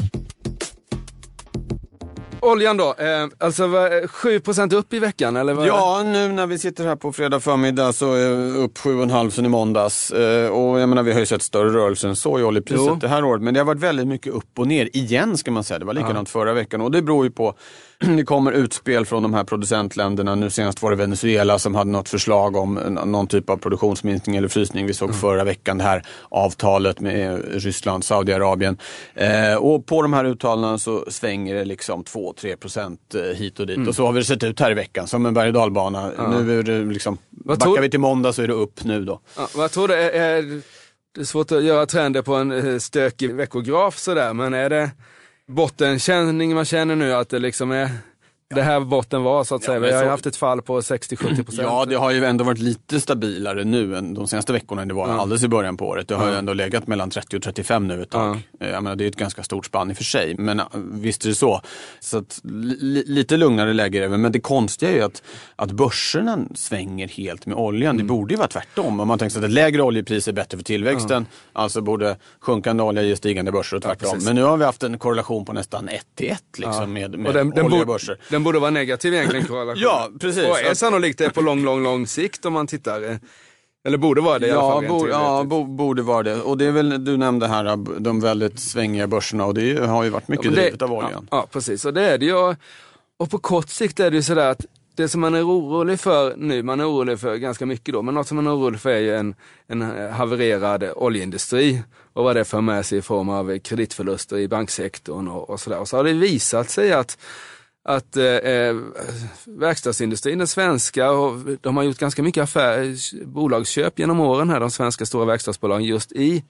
Oljan 2.40 2.76
då, 2.76 2.94
eh, 2.98 3.26
alltså 3.38 3.62
7% 4.08 4.72
upp 4.72 4.92
i 4.92 4.98
veckan 4.98 5.36
eller? 5.36 5.54
Vad 5.54 5.66
ja, 5.66 6.02
nu 6.02 6.28
när 6.28 6.46
vi 6.46 6.58
sitter 6.58 6.86
här 6.86 6.96
på 6.96 7.12
fredag 7.12 7.40
förmiddag 7.40 7.92
så 7.92 8.12
är 8.12 8.56
upp 8.56 8.78
7,5 8.78 9.30
sen 9.30 9.46
i 9.46 9.48
måndags. 9.48 10.10
Eh, 10.10 10.50
och 10.50 10.80
jag 10.80 10.88
menar 10.88 11.02
vi 11.02 11.12
har 11.12 11.20
ju 11.20 11.26
sett 11.26 11.42
större 11.42 11.68
rörelser 11.68 12.08
än 12.08 12.16
så 12.16 12.38
i 12.38 12.42
oljepriset 12.42 12.86
jo. 12.88 12.98
det 13.00 13.08
här 13.08 13.24
året. 13.24 13.42
Men 13.42 13.54
det 13.54 13.60
har 13.60 13.64
varit 13.64 13.80
väldigt 13.80 14.06
mycket 14.06 14.32
upp 14.32 14.58
och 14.58 14.66
ner 14.66 14.96
igen 14.96 15.36
ska 15.36 15.50
man 15.50 15.64
säga. 15.64 15.78
Det 15.78 15.84
var 15.84 15.94
likadant 15.94 16.28
ja. 16.28 16.32
förra 16.32 16.52
veckan 16.52 16.80
och 16.80 16.90
det 16.90 17.02
beror 17.02 17.24
ju 17.24 17.30
på 17.30 17.54
det 18.16 18.24
kommer 18.24 18.52
utspel 18.52 19.06
från 19.06 19.22
de 19.22 19.34
här 19.34 19.44
producentländerna. 19.44 20.34
Nu 20.34 20.50
senast 20.50 20.82
var 20.82 20.90
det 20.90 20.96
Venezuela 20.96 21.58
som 21.58 21.74
hade 21.74 21.90
något 21.90 22.08
förslag 22.08 22.56
om 22.56 22.74
någon 23.06 23.26
typ 23.26 23.50
av 23.50 23.56
produktionsminskning 23.56 24.36
eller 24.36 24.48
frysning. 24.48 24.86
Vi 24.86 24.94
såg 24.94 25.08
mm. 25.08 25.20
förra 25.20 25.44
veckan 25.44 25.78
det 25.78 25.84
här 25.84 26.06
avtalet 26.28 27.00
med 27.00 27.42
Ryssland, 27.62 28.04
Saudiarabien. 28.04 28.78
Eh, 29.14 29.54
och 29.54 29.86
på 29.86 30.02
de 30.02 30.12
här 30.12 30.24
uttalandena 30.24 30.78
så 30.78 31.04
svänger 31.08 31.54
det 31.54 31.64
liksom 31.64 32.04
2-3 32.04 32.56
procent 32.56 33.14
eh, 33.14 33.22
hit 33.22 33.60
och 33.60 33.66
dit. 33.66 33.76
Mm. 33.76 33.88
Och 33.88 33.94
så 33.94 34.06
har 34.06 34.12
vi 34.12 34.24
sett 34.24 34.42
ut 34.42 34.60
här 34.60 34.70
i 34.70 34.74
veckan 34.74 35.06
som 35.06 35.26
en 35.26 35.34
berg 35.34 35.48
och 35.48 35.54
dalbana. 35.54 36.12
Ja. 36.16 36.28
Nu 36.28 36.58
är 36.58 36.62
det 36.62 36.78
liksom, 36.84 37.18
vad 37.30 37.58
backar 37.58 37.82
vi 37.82 37.90
till 37.90 38.00
måndag 38.00 38.32
så 38.32 38.42
är 38.42 38.48
det 38.48 38.54
upp 38.54 38.84
nu 38.84 39.04
då. 39.04 39.20
Ja, 39.36 39.48
vad 39.54 39.70
tror 39.70 39.88
du, 39.88 39.94
är, 39.94 40.10
är, 40.10 40.42
det 41.14 41.20
är 41.20 41.24
svårt 41.24 41.52
att 41.52 41.64
göra 41.64 41.86
trender 41.86 42.22
på 42.22 42.34
en 42.34 42.52
eh, 42.52 42.78
stökig 42.78 43.34
veckograf 43.34 43.98
sådär, 43.98 44.32
men 44.34 44.54
är 44.54 44.70
det 44.70 44.90
bottenkänning 45.48 46.54
man 46.54 46.64
känner 46.64 46.96
nu 46.96 47.14
att 47.14 47.28
det 47.28 47.38
liksom 47.38 47.70
är 47.70 47.90
det 48.54 48.62
här 48.62 48.80
botten 48.80 49.22
var 49.22 49.44
så 49.44 49.54
att 49.54 49.62
säga. 49.62 49.74
Ja, 49.74 49.80
vi 49.80 49.92
har 49.92 50.02
ju 50.02 50.08
haft 50.08 50.26
ett 50.26 50.36
fall 50.36 50.62
på 50.62 50.80
60-70 50.80 51.16
procent. 51.16 51.58
Ja, 51.58 51.84
det 51.84 51.94
har 51.94 52.10
ju 52.10 52.24
ändå 52.24 52.44
varit 52.44 52.58
lite 52.58 53.00
stabilare 53.00 53.64
nu 53.64 53.96
än 53.96 54.14
de 54.14 54.28
senaste 54.28 54.52
veckorna 54.52 54.82
än 54.82 54.88
det 54.88 54.94
var 54.94 55.08
ja. 55.08 55.20
alldeles 55.20 55.44
i 55.44 55.48
början 55.48 55.76
på 55.76 55.88
året. 55.88 56.08
Det 56.08 56.14
har 56.14 56.26
ja. 56.26 56.32
ju 56.32 56.38
ändå 56.38 56.52
legat 56.52 56.86
mellan 56.86 57.10
30 57.10 57.36
och 57.36 57.42
35 57.42 57.88
nu 57.88 58.02
ett 58.02 58.10
tag. 58.10 58.38
Ja. 58.58 58.66
Jag 58.66 58.82
menar, 58.82 58.96
det 58.96 59.04
är 59.04 59.08
ett 59.08 59.16
ganska 59.16 59.42
stort 59.42 59.66
spann 59.66 59.90
i 59.90 59.92
och 59.92 59.96
för 59.96 60.04
sig, 60.04 60.34
men 60.38 60.62
visst 60.92 61.24
är 61.24 61.28
det 61.28 61.34
så. 61.34 61.60
Så 62.00 62.18
att, 62.18 62.40
li, 62.44 63.04
lite 63.06 63.36
lugnare 63.36 63.72
läge 63.72 63.98
är 63.98 64.08
det 64.08 64.18
men 64.18 64.32
det 64.32 64.40
konstiga 64.40 64.90
är 64.90 64.94
ju 64.94 65.02
att, 65.02 65.22
att 65.56 65.70
börserna 65.70 66.38
svänger 66.54 67.08
helt 67.08 67.46
med 67.46 67.56
oljan. 67.56 67.96
Mm. 67.96 68.06
Det 68.06 68.12
borde 68.12 68.34
ju 68.34 68.38
vara 68.38 68.48
tvärtom. 68.48 69.00
Om 69.00 69.08
man 69.08 69.18
tänker 69.18 69.32
sig 69.32 69.40
att 69.40 69.44
ett 69.44 69.50
lägre 69.50 69.82
oljepris 69.82 70.28
är 70.28 70.32
bättre 70.32 70.58
för 70.58 70.64
tillväxten, 70.64 71.26
alltså 71.52 71.80
borde 71.80 72.16
sjunkande 72.40 72.82
olja 72.82 73.02
ge 73.02 73.16
stigande 73.16 73.52
börser 73.52 73.76
och 73.76 73.82
tvärtom. 73.82 74.18
men 74.24 74.34
nu 74.34 74.42
har 74.42 74.56
vi 74.56 74.64
haft 74.64 74.82
en 74.82 74.98
korrelation 74.98 75.44
på 75.44 75.52
nästan 75.52 75.88
1 75.88 76.06
till 76.14 76.30
1 76.30 76.42
liksom, 76.58 76.92
med, 76.92 77.18
med 77.18 77.34
den, 77.34 77.62
olja 77.62 77.80
och 77.80 77.86
börser. 77.86 78.18
Den 78.30 78.37
borde 78.44 78.58
vara 78.58 78.70
negativ 78.70 79.14
egentligen 79.14 79.46
korrelation. 79.48 79.82
ja, 79.82 80.08
precis. 80.20 80.44
Och 80.44 80.60
är 80.60 80.74
sannolikt 80.74 81.18
det 81.18 81.30
på 81.30 81.40
lång, 81.40 81.64
lång, 81.64 81.82
lång 81.82 82.06
sikt 82.06 82.44
om 82.44 82.52
man 82.52 82.66
tittar. 82.66 83.18
Eller 83.84 83.98
borde 83.98 84.20
vara 84.20 84.38
det 84.38 84.46
i 84.46 84.50
ja, 84.50 84.72
alla 84.72 84.88
fall. 84.88 84.98
Bo, 84.98 85.08
ja, 85.08 85.44
bo, 85.44 85.64
borde 85.64 86.02
vara 86.02 86.22
det. 86.22 86.40
Och 86.40 86.58
det 86.58 86.64
är 86.64 86.72
väl, 86.72 87.04
du 87.04 87.16
nämnde 87.16 87.46
här 87.46 87.76
de 88.00 88.20
väldigt 88.20 88.60
svängiga 88.60 89.06
börserna 89.06 89.44
och 89.44 89.54
det 89.54 89.86
har 89.86 90.04
ju 90.04 90.10
varit 90.10 90.28
mycket 90.28 90.44
ja, 90.44 90.50
det, 90.50 90.56
drivet 90.56 90.82
av 90.82 90.92
oljan. 90.92 91.28
Ja, 91.30 91.36
ja, 91.36 91.46
precis. 91.52 91.84
Och 91.84 91.94
det 91.94 92.02
är 92.02 92.18
det 92.18 92.26
ju. 92.26 92.54
Och 93.16 93.30
på 93.30 93.38
kort 93.38 93.68
sikt 93.68 94.00
är 94.00 94.10
det 94.10 94.16
ju 94.16 94.22
sådär 94.22 94.50
att 94.50 94.66
det 94.94 95.08
som 95.08 95.20
man 95.20 95.34
är 95.34 95.46
orolig 95.46 96.00
för 96.00 96.36
nu, 96.36 96.62
man 96.62 96.80
är 96.80 96.90
orolig 96.90 97.20
för 97.20 97.36
ganska 97.36 97.66
mycket 97.66 97.94
då, 97.94 98.02
men 98.02 98.14
något 98.14 98.26
som 98.26 98.36
man 98.36 98.46
är 98.46 98.56
orolig 98.56 98.80
för 98.80 98.90
är 98.90 98.98
ju 98.98 99.16
en, 99.16 99.34
en 99.66 99.82
havererad 100.10 100.84
oljeindustri 100.96 101.82
och 102.12 102.24
vad 102.24 102.36
det 102.36 102.44
för 102.44 102.60
med 102.60 102.86
sig 102.86 102.98
i 102.98 103.02
form 103.02 103.28
av 103.28 103.58
kreditförluster 103.58 104.38
i 104.38 104.48
banksektorn 104.48 105.28
och, 105.28 105.50
och 105.50 105.60
sådär. 105.60 105.78
Och 105.78 105.88
så 105.88 105.96
har 105.96 106.04
det 106.04 106.12
visat 106.12 106.70
sig 106.70 106.92
att 106.92 107.18
att 107.88 108.16
eh, 108.16 108.24
eh, 108.24 108.76
verkstadsindustrin, 109.46 110.38
den 110.38 110.46
svenska, 110.46 111.10
och 111.10 111.40
de 111.60 111.76
har 111.76 111.84
gjort 111.84 111.98
ganska 111.98 112.22
mycket 112.22 112.42
affär, 112.42 112.96
bolagsköp 113.26 113.98
genom 113.98 114.20
åren 114.20 114.50
här, 114.50 114.60
de 114.60 114.70
svenska 114.70 115.06
stora 115.06 115.24
verkstadsbolagen, 115.24 115.84
just 115.84 116.12
i 116.12 116.44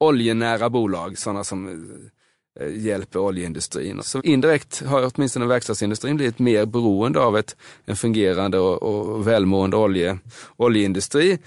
oljenära 0.00 0.70
bolag, 0.70 1.18
sådana 1.18 1.44
som 1.44 1.68
eh, 1.68 2.66
eh 2.66 2.84
hjälper 2.84 3.20
oljeindustrin. 3.20 4.02
Så 4.02 4.20
indirekt 4.20 4.82
har 4.86 5.10
åtminstone 5.14 5.46
verkstadsindustrin 5.46 6.16
blivit 6.16 6.38
mer 6.38 6.66
beroende 6.66 7.20
av 7.20 7.36
ett, 7.36 7.56
en 7.84 7.96
fungerande 7.96 8.58
och, 8.58 8.82
och 8.82 9.26
välmående 9.26 9.76
olje, 9.76 10.18
oljeindustri. 10.56 11.38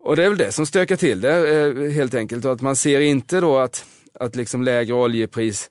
Och 0.00 0.16
det 0.16 0.24
är 0.24 0.28
väl 0.28 0.38
det 0.38 0.52
som 0.52 0.66
stökar 0.66 0.96
till 0.96 1.20
det 1.20 1.60
eh, 1.60 1.90
helt 1.90 2.14
enkelt. 2.14 2.44
Och 2.44 2.52
att 2.52 2.60
man 2.60 2.76
ser 2.76 3.00
inte 3.00 3.40
då 3.40 3.58
att, 3.58 3.84
att 4.20 4.36
liksom 4.36 4.62
lägre 4.62 4.94
oljepris 4.94 5.70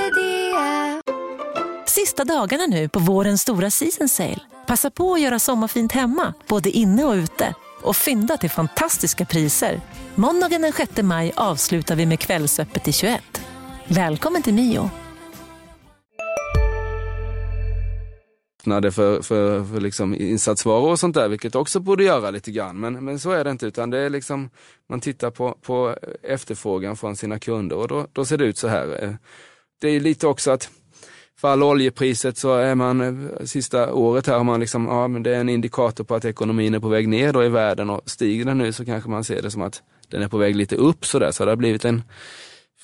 Sista 2.01 2.25
dagarna 2.25 2.65
nu 2.65 2.89
på 2.89 2.99
vårens 2.99 3.41
stora 3.41 3.69
season 3.69 4.09
sale. 4.09 4.39
Passa 4.67 4.91
på 4.91 5.13
att 5.13 5.21
göra 5.21 5.39
sommarfint 5.39 5.91
hemma, 5.91 6.33
både 6.47 6.69
inne 6.69 7.03
och 7.03 7.13
ute. 7.13 7.55
Och 7.81 7.95
fynda 7.95 8.37
till 8.37 8.49
fantastiska 8.49 9.25
priser. 9.25 9.81
Måndagen 10.15 10.61
den 10.61 10.73
6 10.73 10.91
maj 11.01 11.33
avslutar 11.35 11.95
vi 11.95 12.05
med 12.05 12.19
Kvällsöppet 12.19 12.87
i 12.87 12.91
21. 12.91 13.41
Välkommen 13.87 14.41
till 14.41 14.53
Mio. 14.53 14.89
För, 18.63 19.21
för, 19.21 19.63
för 19.63 19.79
liksom 19.81 20.15
insatsvaror 20.15 20.91
och 20.91 20.99
sånt 20.99 21.15
där, 21.15 21.29
vilket 21.29 21.55
också 21.55 21.79
borde 21.79 22.03
göra 22.03 22.31
lite 22.31 22.51
grann. 22.51 22.79
Men, 22.79 23.05
men 23.05 23.19
så 23.19 23.31
är 23.31 23.43
det 23.43 23.51
inte, 23.51 23.65
utan 23.65 23.89
det 23.89 23.97
är 23.97 24.09
liksom, 24.09 24.49
man 24.89 24.99
tittar 24.99 25.31
på, 25.31 25.57
på 25.61 25.95
efterfrågan 26.23 26.97
från 26.97 27.15
sina 27.15 27.39
kunder 27.39 27.77
och 27.77 27.87
då, 27.87 28.07
då 28.13 28.25
ser 28.25 28.37
det 28.37 28.45
ut 28.45 28.57
så 28.57 28.67
här. 28.67 29.03
Eh, 29.03 29.13
det 29.81 29.89
är 29.89 29.99
lite 29.99 30.27
också 30.27 30.51
att 30.51 30.69
fall 31.41 31.63
oljepriset 31.63 32.37
så 32.37 32.55
är 32.55 32.75
man, 32.75 33.01
eh, 33.01 33.45
sista 33.45 33.93
året 33.93 34.27
här 34.27 34.37
har 34.37 34.43
man 34.43 34.59
liksom, 34.59 34.85
ja 34.85 35.07
men 35.07 35.23
det 35.23 35.35
är 35.35 35.39
en 35.39 35.49
indikator 35.49 36.03
på 36.03 36.15
att 36.15 36.25
ekonomin 36.25 36.73
är 36.73 36.79
på 36.79 36.89
väg 36.89 37.07
ner 37.07 37.33
då 37.33 37.43
i 37.43 37.49
världen 37.49 37.89
och 37.89 38.01
stiger 38.05 38.45
den 38.45 38.57
nu 38.57 38.73
så 38.73 38.85
kanske 38.85 39.09
man 39.09 39.23
ser 39.23 39.41
det 39.41 39.51
som 39.51 39.61
att 39.61 39.81
den 40.09 40.21
är 40.21 40.27
på 40.27 40.37
väg 40.37 40.55
lite 40.55 40.75
upp 40.75 41.05
sådär. 41.05 41.31
Så 41.31 41.45
det 41.45 41.51
har 41.51 41.55
blivit 41.55 41.85
en, 41.85 42.03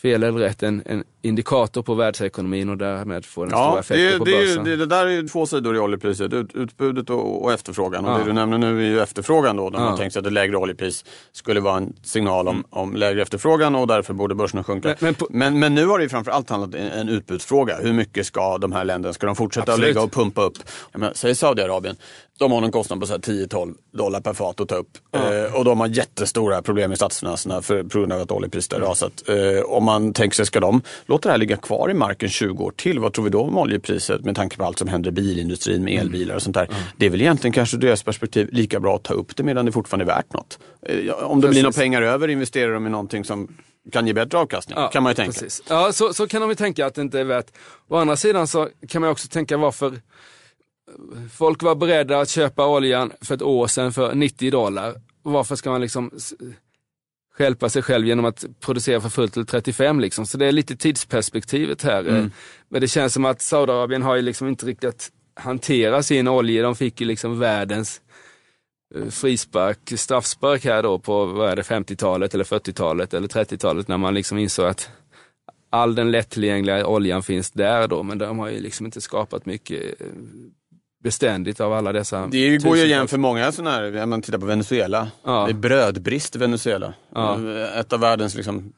fel 0.02 0.24
eller 0.24 0.40
rätt, 0.40 0.64
en, 0.64 0.84
en 0.86 1.04
indikator 1.22 1.82
på 1.82 1.94
världsekonomin 1.94 2.70
och 2.70 2.78
därmed 2.78 3.26
får 3.26 3.46
den 3.46 3.58
ja, 3.58 3.68
stora 3.68 3.80
effekter 3.80 4.12
det, 4.12 4.18
på 4.18 4.26
det, 4.26 4.32
börsen. 4.32 4.64
Det, 4.64 4.76
det 4.76 4.86
där 4.86 5.06
är 5.06 5.10
ju 5.10 5.28
två 5.28 5.46
sidor 5.46 5.76
i 5.76 5.80
oljepriset, 5.80 6.34
Ut, 6.34 6.56
utbudet 6.56 7.10
och, 7.10 7.44
och 7.44 7.54
efterfrågan. 7.54 8.06
Och 8.06 8.12
ja. 8.12 8.18
det 8.18 8.24
du 8.24 8.34
nämner 8.34 8.58
nu 8.58 8.80
är 8.80 8.90
ju 8.90 9.02
efterfrågan 9.02 9.56
då, 9.56 9.70
där 9.70 9.80
ja. 9.80 9.86
man 9.86 9.98
tänkt 9.98 10.14
sig 10.14 10.20
att 10.20 10.26
ett 10.26 10.34
lägre 10.34 10.58
oljepris 10.58 11.06
skulle 11.32 11.60
vara 11.60 11.78
en 11.78 11.94
signal 12.04 12.48
om, 12.48 12.56
mm. 12.56 12.66
om 12.70 12.96
lägre 12.96 13.22
efterfrågan 13.22 13.76
och 13.76 13.88
därför 13.88 14.14
borde 14.14 14.36
börserna 14.36 14.64
sjunka. 14.64 14.88
Men, 14.88 14.98
men, 15.00 15.16
på, 15.16 15.28
men, 15.30 15.60
men, 15.60 15.76
nu 15.76 15.86
har 15.86 15.98
det 15.98 16.04
ju 16.04 16.10
framförallt 16.10 16.50
handlat 16.50 16.74
om 16.74 16.80
en, 16.80 16.92
en 16.92 17.10
utbudsfråga. 17.10 17.78
Hur 17.78 17.94
mycket 17.94 18.26
ska 18.26 18.58
de 18.58 18.72
här 18.72 18.86
länderna, 18.86 19.14
ska 19.14 19.26
de 19.26 19.36
fortsätta 19.36 19.74
att 19.74 19.80
ligga 19.80 20.02
och 20.02 20.12
pumpa 20.12 20.42
upp? 20.42 20.58
menar, 20.94 21.14
säg 21.16 21.36
Saudiarabien, 21.36 21.96
de 22.38 22.52
har 22.52 22.62
en 22.62 22.72
kostnad 22.72 23.00
på 23.00 23.06
10-12 23.06 23.74
dollar 23.94 24.22
per 24.22 24.34
fat 24.34 24.60
att 24.60 24.70
ta 24.70 24.76
upp. 24.76 24.98
Mm. 25.16 25.46
Eh, 25.46 25.56
och 25.56 25.66
de 25.66 25.80
har 25.80 25.88
jättestora 25.88 26.62
problem 26.62 26.92
i 26.92 26.96
statsfinanserna 26.96 27.62
för, 27.62 27.84
på 27.84 28.00
grund 28.00 28.14
av 28.14 28.22
att 28.22 28.32
oljepriset 28.32 28.74
har 28.74 28.80
rasat. 28.80 29.24
Eh, 29.30 29.62
om 29.66 29.84
man 29.84 30.14
tänker 30.14 30.36
sig, 30.36 30.46
ska 30.46 30.60
de 30.60 30.82
låta 31.06 31.30
det 31.30 31.34
här 31.34 31.38
ligga 31.38 31.58
kvar 31.58 31.92
i 31.92 31.94
marken 31.94 32.30
20 32.30 32.64
år 32.64 32.72
till? 32.72 33.00
Vad 33.00 33.14
tror 33.14 33.26
vi 33.26 33.30
då 33.32 33.42
om 33.42 33.58
oljepriset 33.58 34.26
med 34.26 34.36
tanke 34.36 34.58
på 34.58 34.64
allt 34.64 34.80
som 34.80 34.88
händer 34.88 35.10
i 35.10 35.14
bilindustrin 35.14 35.84
med 35.84 35.94
mm. 35.94 36.06
elbilar 36.06 36.36
och 36.36 36.42
sånt 36.42 36.54
där? 36.54 36.66
Mm. 36.66 36.76
Det 36.98 37.06
är 37.06 37.10
väl 37.10 37.22
egentligen 37.22 37.54
kanske 37.54 37.78
deras 37.78 38.04
perspektiv 38.04 38.50
lika 38.52 38.80
bra 38.80 38.96
att 38.96 39.04
ta 39.04 39.14
upp 39.14 39.36
det 39.36 39.44
medan 39.44 39.66
det 39.66 39.72
fortfarande 39.72 40.04
är 40.14 40.16
värt 40.16 40.34
något. 40.34 40.60
Eh, 40.82 41.14
om 41.14 41.42
det 41.42 41.48
Precis. 41.48 41.56
blir 41.56 41.64
några 41.64 41.82
pengar 41.82 42.02
över 42.02 42.28
investerar 42.28 42.74
de 42.74 42.88
i 42.88 42.90
någonting 42.90 43.24
som 43.24 43.48
kan 43.92 44.08
ge 44.08 44.14
bättre 44.14 44.38
avkastning, 44.38 44.78
ja, 44.80 44.88
kan 44.88 45.04
man 45.04 45.12
ju 45.12 45.16
tänka. 45.16 45.32
Precis. 45.32 45.64
Ja, 45.70 45.92
så, 45.94 46.14
så 46.14 46.28
kan 46.28 46.42
de 46.42 46.50
ju 46.50 46.56
tänka 46.56 46.86
att 46.86 46.96
det 46.96 47.02
inte 47.02 47.20
är 47.20 47.24
värt. 47.24 47.48
Å 47.88 47.96
andra 47.96 48.16
sidan 48.16 48.48
så 48.48 48.70
kan 48.88 49.02
man 49.02 49.12
också 49.12 49.28
tänka 49.28 49.58
varför 49.58 49.94
folk 51.34 51.64
var 51.64 51.76
beredda 51.76 52.20
att 52.20 52.30
köpa 52.30 52.68
oljan 52.68 53.12
för 53.22 53.36
ett 53.36 53.42
år 53.42 53.68
sedan 53.68 53.94
för 53.94 54.16
90 54.16 54.52
dollar. 54.52 55.02
Varför 55.24 55.56
ska 55.56 55.72
man 55.72 55.82
liksom 55.82 56.12
skälpa 57.38 57.70
sig 57.70 57.82
själv 57.82 58.08
genom 58.08 58.26
att 58.26 58.46
producera 58.60 59.02
för 59.02 59.10
fullt 59.10 59.34
till 59.34 59.46
35 59.46 60.00
liksom. 60.00 60.26
Så 60.26 60.38
det 60.38 60.46
är 60.46 60.52
lite 60.52 60.76
tidsperspektivet 60.76 61.84
här. 61.84 62.00
Mm. 62.00 62.32
Men 62.70 62.82
det 62.82 62.88
känns 62.88 63.14
som 63.14 63.26
att 63.26 63.42
Saudiarabien 63.42 64.02
har 64.02 64.16
ju 64.16 64.22
liksom 64.22 64.48
inte 64.48 64.66
riktigt 64.66 65.12
hanterat 65.34 66.06
sin 66.06 66.28
olja. 66.28 66.64
De 66.64 66.76
fick 66.76 67.02
ju 67.02 67.08
liksom 67.08 67.40
världens 67.40 68.02
eh, 68.96 69.10
frispark, 69.10 69.80
straffspark 69.96 70.66
här 70.66 70.84
då 70.84 71.00
på, 71.00 71.26
vad 71.26 71.50
är 71.50 71.56
det, 71.56 71.62
50-talet 71.62 72.34
eller 72.34 72.44
40-talet 72.44 73.14
eller 73.14 73.28
30-talet 73.28 73.88
när 73.88 73.98
man 73.98 74.14
liksom 74.14 74.38
insåg 74.38 74.66
att 74.66 74.90
all 75.70 75.96
den 75.96 76.12
lättillgängliga 76.12 76.88
oljan 76.88 77.24
finns 77.24 77.52
där 77.52 77.88
då, 77.88 78.04
men 78.04 78.18
de 78.18 78.40
har 78.40 78.50
ju 78.50 78.60
liksom 78.60 78.86
inte 78.86 79.02
skapat 79.02 79.46
mycket 79.46 80.02
eh, 80.02 80.08
beständigt 81.04 81.60
av 81.60 81.74
alla 81.74 81.92
dessa 81.92 82.28
Det 82.28 82.58
går 82.58 82.78
ju 82.78 82.84
igen 82.84 83.08
för 83.08 83.18
många 83.18 83.52
sådana 83.52 83.72
här, 83.72 84.06
man 84.06 84.22
tittar 84.22 84.38
på 84.38 84.46
Venezuela. 84.46 85.08
Ja. 85.24 85.46
Det 85.46 85.52
är 85.52 85.54
brödbrist 85.54 86.36
i 86.36 86.40
Venezuela. 86.40 86.94
Ja. 87.16 87.40
Ett 87.80 87.94
av 87.94 88.00
världens 88.00 88.36
liksom, 88.36 88.74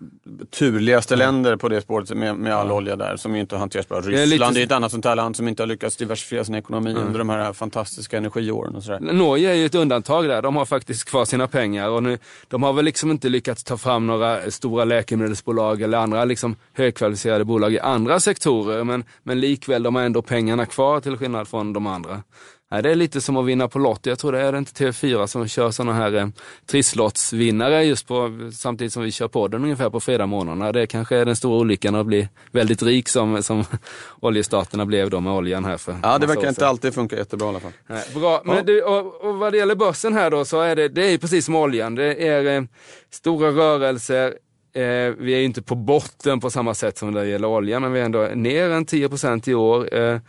turligaste 0.60 1.14
ja. 1.14 1.18
länder 1.18 1.56
på 1.56 1.70
det 1.70 1.82
spåret 1.82 2.14
med, 2.14 2.36
med 2.36 2.54
all 2.54 2.72
olja 2.72 2.96
där 2.96 3.18
som 3.18 3.36
inte 3.36 3.56
har 3.56 3.60
hanterats 3.60 3.90
bra. 3.90 4.02
Ryssland 4.02 4.22
är, 4.22 4.48
lite... 4.48 4.62
är 4.62 4.64
ett 4.64 4.72
annat 4.72 4.92
sånt 4.92 5.06
här 5.06 5.16
land 5.16 5.36
som 5.36 5.48
inte 5.48 5.64
har 5.64 5.68
lyckats 5.68 5.98
diversifiera 5.98 6.44
sin 6.44 6.56
ekonomi 6.56 6.92
mm. 6.92 7.04
under 7.04 7.20
de 7.20 7.30
här 7.30 7.54
fantastiska 7.54 8.18
energiåren. 8.18 8.76
Och 8.76 8.84
sådär. 8.84 9.00
Norge 9.00 9.50
är 9.52 9.56
ju 9.56 9.66
ett 9.66 9.76
undantag 9.76 10.28
där. 10.28 10.42
De 10.42 10.56
har 10.56 10.66
faktiskt 10.66 11.06
kvar 11.06 11.26
sina 11.26 11.48
pengar 11.48 11.90
och 11.90 12.04
nu, 12.04 12.18
de 12.48 12.64
har 12.64 12.74
väl 12.74 12.86
liksom 12.86 13.12
inte 13.12 13.30
lyckats 13.30 13.64
ta 13.64 13.78
fram 13.78 14.08
några 14.08 14.52
stora 14.52 14.86
läkemedelsbolag 14.86 15.82
eller 15.82 15.98
andra 15.98 16.26
liksom 16.26 16.56
högkvalificerade 16.74 17.46
bolag 17.46 17.74
i 17.74 17.80
andra 17.80 18.20
sektorer. 18.20 18.84
Men, 18.84 19.04
men 19.24 19.40
likväl, 19.40 19.84
de 19.84 19.96
har 19.96 20.04
ändå 20.04 20.22
pengarna 20.22 20.66
kvar 20.66 21.00
till 21.00 21.18
skillnad 21.18 21.48
från 21.48 21.74
de 21.74 21.88
andra. 21.88 22.09
Nej, 22.72 22.84
det 22.84 22.92
är 22.92 22.96
lite 22.96 23.22
som 23.22 23.38
att 23.38 23.46
vinna 23.46 23.68
på 23.68 23.80
Lotto. 23.80 24.10
Jag 24.10 24.20
tror 24.20 24.32
det 24.32 24.42
är 24.42 24.52
det 24.52 24.58
inte 24.58 24.86
TV4 24.86 25.28
som 25.28 25.48
kör 25.48 25.72
sådana 25.72 25.94
här 25.94 26.16
eh, 26.16 26.28
trisslottsvinnare 26.66 27.84
just 27.84 28.08
på, 28.08 28.50
samtidigt 28.54 28.94
som 28.94 29.04
vi 29.04 29.12
kör 29.12 29.28
podden 29.28 29.64
ungefär 29.64 29.90
på 29.90 30.00
fredagsmorgnarna. 30.00 30.72
Det 30.72 30.88
kanske 30.88 31.18
är 31.18 31.26
den 31.26 31.36
stora 31.36 31.60
olyckan 31.60 31.96
att 31.96 32.06
bli 32.06 32.28
väldigt 32.52 32.84
rik 32.84 33.10
som, 33.10 33.44
som 33.44 33.64
oljestaterna 34.20 34.86
blev 34.86 35.10
då 35.10 35.20
med 35.20 35.34
oljan 35.34 35.66
här 35.66 35.78
för 35.78 35.96
Ja, 36.04 36.18
det 36.18 36.28
verkar 36.28 36.50
inte 36.50 36.68
alltid 36.68 36.94
funka 36.94 37.18
jättebra 37.18 37.46
i 37.46 37.50
alla 37.50 37.60
fall. 37.60 37.72
Nej, 37.88 38.04
bra, 38.16 38.42
men 38.46 38.66
du, 38.66 38.82
och, 38.82 39.26
och 39.26 39.36
vad 39.36 39.54
det 39.54 39.58
gäller 39.58 39.76
börsen 39.76 40.14
här 40.14 40.30
då 40.32 40.46
så 40.46 40.62
är 40.62 40.76
det, 40.76 40.88
det 40.88 41.06
är 41.06 41.18
precis 41.18 41.46
som 41.46 41.56
oljan. 41.56 41.96
Det 41.96 42.28
är 42.28 42.58
eh, 42.58 42.64
stora 43.12 43.50
rörelser, 43.50 44.34
Eh, 44.74 45.14
vi 45.18 45.34
är 45.34 45.42
inte 45.42 45.62
på 45.62 45.76
botten 45.76 46.40
på 46.40 46.50
samma 46.50 46.74
sätt 46.74 46.98
som 46.98 47.14
det 47.14 47.28
gäller 47.28 47.48
olja, 47.48 47.80
men 47.80 47.92
vi 47.92 48.00
är 48.00 48.06
ändå 48.06 48.28
ner 48.36 48.70
en 48.70 48.86
10% 48.86 49.50
i 49.50 49.54
år. 49.54 49.96
Eh, 49.96 50.20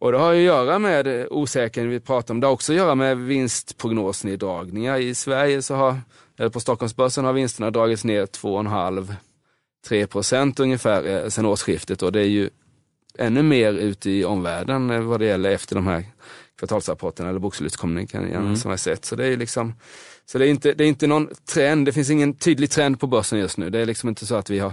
och 0.00 0.12
det 0.12 0.18
har 0.18 0.32
ju 0.32 0.40
att 0.40 0.44
göra 0.44 0.78
med 0.78 1.26
osäkerheten 1.30 1.90
vi 1.90 2.00
pratar 2.00 2.34
om. 2.34 2.40
Det 2.40 2.46
har 2.46 2.52
också 2.52 2.72
att 2.72 2.76
göra 2.76 2.94
med 2.94 3.18
vinstprognosneddragningar. 3.18 4.98
I 4.98 5.14
Sverige 5.14 5.62
så 5.62 5.74
har, 5.74 6.00
eller 6.38 6.50
på 6.50 6.60
Stockholmsbörsen 6.60 7.24
har 7.24 7.32
vinsterna 7.32 7.70
dragits 7.70 8.04
ner 8.04 8.26
2,5-3 8.26 10.06
procent 10.06 10.60
ungefär 10.60 11.06
eh, 11.06 11.28
sedan 11.28 11.46
årsskiftet 11.46 12.02
och 12.02 12.12
det 12.12 12.20
är 12.20 12.28
ju 12.28 12.50
ännu 13.18 13.42
mer 13.42 13.72
ute 13.72 14.10
i 14.10 14.24
omvärlden 14.24 14.90
eh, 14.90 15.00
vad 15.00 15.20
det 15.20 15.26
gäller 15.26 15.50
efter 15.50 15.76
de 15.76 15.86
här 15.86 16.04
kvartalsrapporterna 16.58 17.28
eller 17.28 17.38
bokslutskommunikationen 17.38 18.34
mm. 18.34 18.56
som 18.56 18.70
jag 18.70 18.80
sett. 18.80 19.04
Så 19.04 19.16
det 19.16 19.26
är 19.26 19.36
liksom, 19.36 19.74
så 20.26 20.38
det 20.38 20.46
är 20.46 20.50
inte, 20.50 20.72
det 20.72 20.84
är 20.84 20.88
inte 20.88 21.06
någon 21.06 21.28
trend, 21.54 21.86
det 21.86 21.92
finns 21.92 22.10
ingen 22.10 22.34
tydlig 22.34 22.70
trend 22.70 23.00
på 23.00 23.06
börsen 23.06 23.38
just 23.38 23.58
nu. 23.58 23.70
Det 23.70 23.78
är 23.78 23.86
liksom 23.86 24.08
inte 24.08 24.26
så 24.26 24.34
att 24.34 24.50
vi 24.50 24.58
har 24.58 24.72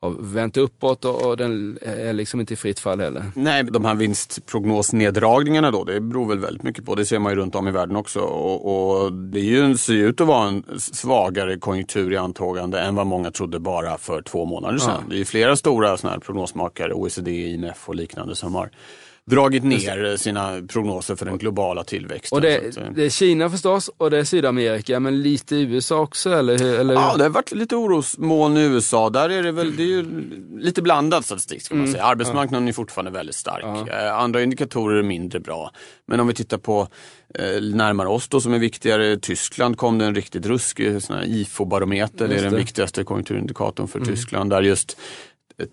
har 0.00 0.10
vänt 0.34 0.56
uppåt 0.56 1.04
och, 1.04 1.26
och, 1.26 1.36
den 1.36 1.78
är 1.82 2.12
liksom 2.12 2.40
inte 2.40 2.54
i 2.54 2.56
fritt 2.56 2.80
fall 2.80 3.00
heller. 3.00 3.24
Nej, 3.34 3.64
de 3.64 3.84
här 3.84 3.94
vinstprognosneddragningarna 3.94 5.70
då, 5.70 5.84
det 5.84 6.00
beror 6.00 6.28
väl 6.28 6.38
väldigt 6.38 6.62
mycket 6.62 6.84
på, 6.84 6.94
det 6.94 7.06
ser 7.06 7.18
man 7.18 7.32
ju 7.32 7.36
runt 7.38 7.54
om 7.54 7.68
i 7.68 7.70
världen 7.70 7.96
också. 7.96 8.20
Och, 8.20 9.02
och 9.04 9.12
det 9.12 9.40
ju, 9.40 9.76
ser 9.76 9.92
ju 9.92 10.08
ut 10.08 10.20
att 10.20 10.26
vara 10.26 10.48
en 10.48 10.64
svagare 10.78 11.58
konjunktur 11.58 12.12
i 12.12 12.16
antågande 12.16 12.80
än 12.80 12.94
vad 12.94 13.06
många 13.06 13.30
trodde 13.30 13.58
bara 13.58 13.98
för 13.98 14.22
två 14.22 14.44
månader 14.44 14.78
sedan. 14.78 14.94
Ja. 14.94 15.04
Det 15.08 15.14
är 15.14 15.18
ju 15.18 15.24
flera 15.24 15.56
stora 15.56 15.96
såna 15.96 16.12
här 16.12 16.20
prognosmakare, 16.20 16.92
OECD, 16.92 17.30
IMF 17.30 17.88
och 17.88 17.94
liknande 17.94 18.34
som 18.34 18.54
har 18.54 18.70
dragit 19.28 19.64
ner 19.64 20.16
sina 20.16 20.62
prognoser 20.68 21.16
för 21.16 21.26
den 21.26 21.38
globala 21.38 21.84
tillväxten. 21.84 22.36
Och 22.36 22.42
det, 22.42 22.60
det, 22.94 23.04
är 23.04 23.10
Kina 23.10 23.50
förstås 23.50 23.90
och 23.96 24.10
det 24.10 24.18
är 24.18 24.24
Sydamerika 24.24 25.00
men 25.00 25.22
lite 25.22 25.56
USA 25.56 26.00
också 26.00 26.30
eller? 26.30 26.80
eller? 26.80 26.94
Ja, 26.94 27.14
det 27.16 27.22
har 27.22 27.30
varit 27.30 27.52
lite 27.52 27.76
orosmoln 27.76 28.56
i 28.56 28.60
USA. 28.60 29.10
Där 29.10 29.30
är 29.30 29.42
det 29.42 29.52
väl 29.52 29.76
det 29.76 29.82
är 29.82 29.86
ju 29.86 30.04
lite 30.58 30.82
blandad 30.82 31.24
statistik 31.24 31.62
ska 31.62 31.74
man 31.74 31.84
mm. 31.84 31.92
säga. 31.92 32.04
Arbetsmarknaden 32.04 32.66
ja. 32.66 32.68
är 32.68 32.72
fortfarande 32.72 33.10
väldigt 33.10 33.36
stark. 33.36 33.64
Ja. 33.64 33.88
Eh, 33.88 34.18
andra 34.18 34.42
indikatorer 34.42 34.96
är 34.96 35.02
mindre 35.02 35.40
bra. 35.40 35.70
Men 36.06 36.20
om 36.20 36.26
vi 36.26 36.34
tittar 36.34 36.58
på 36.58 36.88
eh, 37.34 37.62
närmare 37.62 38.08
oss 38.08 38.28
då 38.28 38.40
som 38.40 38.54
är 38.54 38.58
viktigare, 38.58 39.16
Tyskland 39.16 39.76
kom 39.76 39.98
det 39.98 40.04
en 40.04 40.14
riktigt 40.14 40.46
ruskig 40.46 41.00
IFO-barometer. 41.24 42.28
Det 42.28 42.36
är 42.36 42.42
den 42.42 42.56
viktigaste 42.56 43.04
konjunkturindikatorn 43.04 43.88
för 43.88 43.98
mm. 43.98 44.08
Tyskland. 44.08 44.50
Där 44.50 44.62
just 44.62 44.96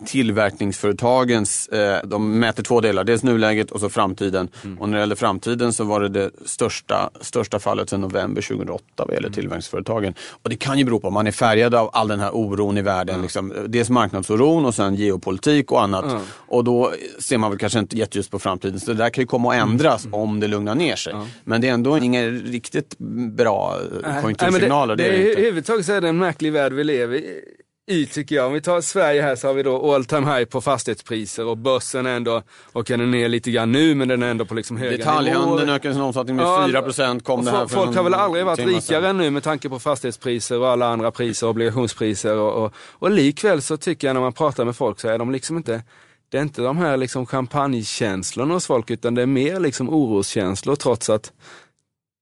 tillverkningsföretagens, 0.06 1.68
eh, 1.68 2.00
de 2.04 2.38
mäter 2.38 2.62
två 2.62 2.80
delar, 2.80 3.04
dels 3.04 3.22
nuläget 3.22 3.70
och 3.70 3.80
så 3.80 3.88
framtiden. 3.88 4.48
Mm. 4.64 4.78
Och 4.78 4.88
när 4.88 4.96
det 4.96 5.00
gäller 5.02 5.14
framtiden 5.16 5.72
så 5.72 5.84
var 5.84 6.00
det 6.00 6.08
det 6.08 6.30
största, 6.44 7.10
största 7.20 7.58
fallet 7.58 7.90
sedan 7.90 8.00
november 8.00 8.42
2008 8.42 8.84
vad 8.96 9.06
Mm. 9.10 9.14
gäller 9.22 9.34
tillverkningsföretagen. 9.34 10.14
Och 10.42 10.50
det 10.50 10.56
kan 10.56 10.78
ju 10.78 10.84
bero 10.84 11.00
på 11.00 11.06
att 11.06 11.12
man 11.12 11.26
är 11.26 11.30
färgad 11.32 11.74
av 11.74 11.90
all 11.92 12.08
den 12.08 12.20
här 12.20 12.30
oron 12.36 12.78
i 12.78 12.82
världen. 12.82 13.22
Liksom, 13.22 13.52
dels 13.66 13.90
marknadsoron 13.90 14.64
och 14.64 14.74
sen 14.74 14.94
geopolitik 14.94 15.72
och 15.72 15.82
annat. 15.82 16.04
Och 16.48 16.64
då 16.64 16.92
ser 17.18 17.38
man 17.38 17.50
väl 17.50 17.58
kanske 17.58 17.78
inte 17.78 17.96
jätteljust 17.98 18.30
på 18.30 18.38
framtiden. 18.38 18.80
Så 18.80 18.90
det 18.92 18.98
där 18.98 19.10
kan 19.10 19.22
ju 19.22 19.26
komma 19.26 19.48
att 19.50 19.56
Mm. 19.56 19.70
ändras 19.70 20.06
om 20.12 20.40
det 20.40 20.46
lugnar 20.48 20.74
ner 20.74 20.96
sig. 20.96 21.14
Men 21.44 21.60
det 21.60 21.68
är 21.68 21.72
ändå 21.72 21.98
inga 21.98 22.26
riktigt 22.26 22.98
bra 23.36 23.76
konjunktursignaler. 24.22 24.96
det, 24.96 25.02
det, 25.02 25.08
det, 25.08 25.14
är 25.16 25.18
det 25.18 25.26
I 25.26 25.30
inte. 25.30 25.42
huvudtaget 25.42 25.86
så 25.86 25.92
är 25.92 26.00
det 26.00 26.08
en 26.08 26.18
märklig 26.18 26.52
värld 26.52 26.72
vi 26.72 26.84
lever 26.84 27.16
i, 27.16 27.40
i 27.88 28.06
tycker 28.06 28.36
jag. 28.36 28.46
Om 28.46 28.52
vi 28.52 28.60
tar 28.60 28.80
Sverige 28.80 29.22
här 29.22 29.36
så 29.36 29.46
har 29.46 29.54
vi 29.54 29.62
då 29.62 29.94
all 29.94 30.04
time 30.04 30.34
high 30.34 30.44
på 30.44 30.60
fastighetspriser 30.60 31.46
och 31.46 31.58
börsen 31.58 32.06
är 32.06 32.16
ändå, 32.16 32.42
och 32.72 32.84
den 32.84 33.00
är 33.00 33.06
ner 33.06 33.28
lite 33.28 33.50
grann 33.50 33.72
nu 33.72 33.94
men 33.94 34.08
den 34.08 34.22
är 34.22 34.30
ändå 34.30 34.44
på 34.44 34.54
liksom 34.54 34.76
höga 34.76 34.96
Detaljhandeln 34.96 35.56
nivåer. 35.56 35.74
ökar 35.74 35.92
sin 35.92 36.00
omsättning 36.00 36.36
med 36.36 36.44
Ja, 36.44 36.66
4 36.68 36.82
procent. 36.82 37.24
Kom 37.24 37.38
och 37.38 37.44
det 37.44 37.50
här 37.50 37.58
folk, 37.58 37.70
för 37.70 37.76
folk 37.76 37.96
har 37.96 38.04
väl 38.04 38.14
aldrig 38.14 38.44
varit 38.44 38.58
rikare 38.58 39.08
än 39.08 39.16
nu 39.16 39.30
med 39.30 39.42
tanke 39.42 39.68
på 39.68 39.78
fastighetspriser 39.78 40.58
och 40.58 40.68
alla 40.68 40.86
andra 40.86 41.10
priser, 41.10 41.46
obligationspriser 41.46 42.36
och, 42.36 42.64
och, 42.64 42.74
och 42.92 43.10
likväl 43.10 43.62
så 43.62 43.76
tycker 43.76 44.06
jag 44.06 44.14
när 44.14 44.20
man 44.20 44.32
pratar 44.32 44.64
med 44.64 44.76
folk 44.76 45.00
så 45.00 45.08
är 45.08 45.18
de 45.18 45.30
liksom 45.30 45.56
inte 45.56 45.82
det 46.28 46.38
är 46.38 46.42
inte 46.42 46.62
de 46.62 46.78
här 46.78 46.96
liksom 46.96 47.26
champagnekänslorna 47.26 48.54
hos 48.54 48.66
folk 48.66 48.90
utan 48.90 49.14
det 49.14 49.22
är 49.22 49.26
mer 49.26 49.60
liksom 49.60 49.88
oroskänslor 49.88 50.76
trots 50.76 51.10
att 51.10 51.32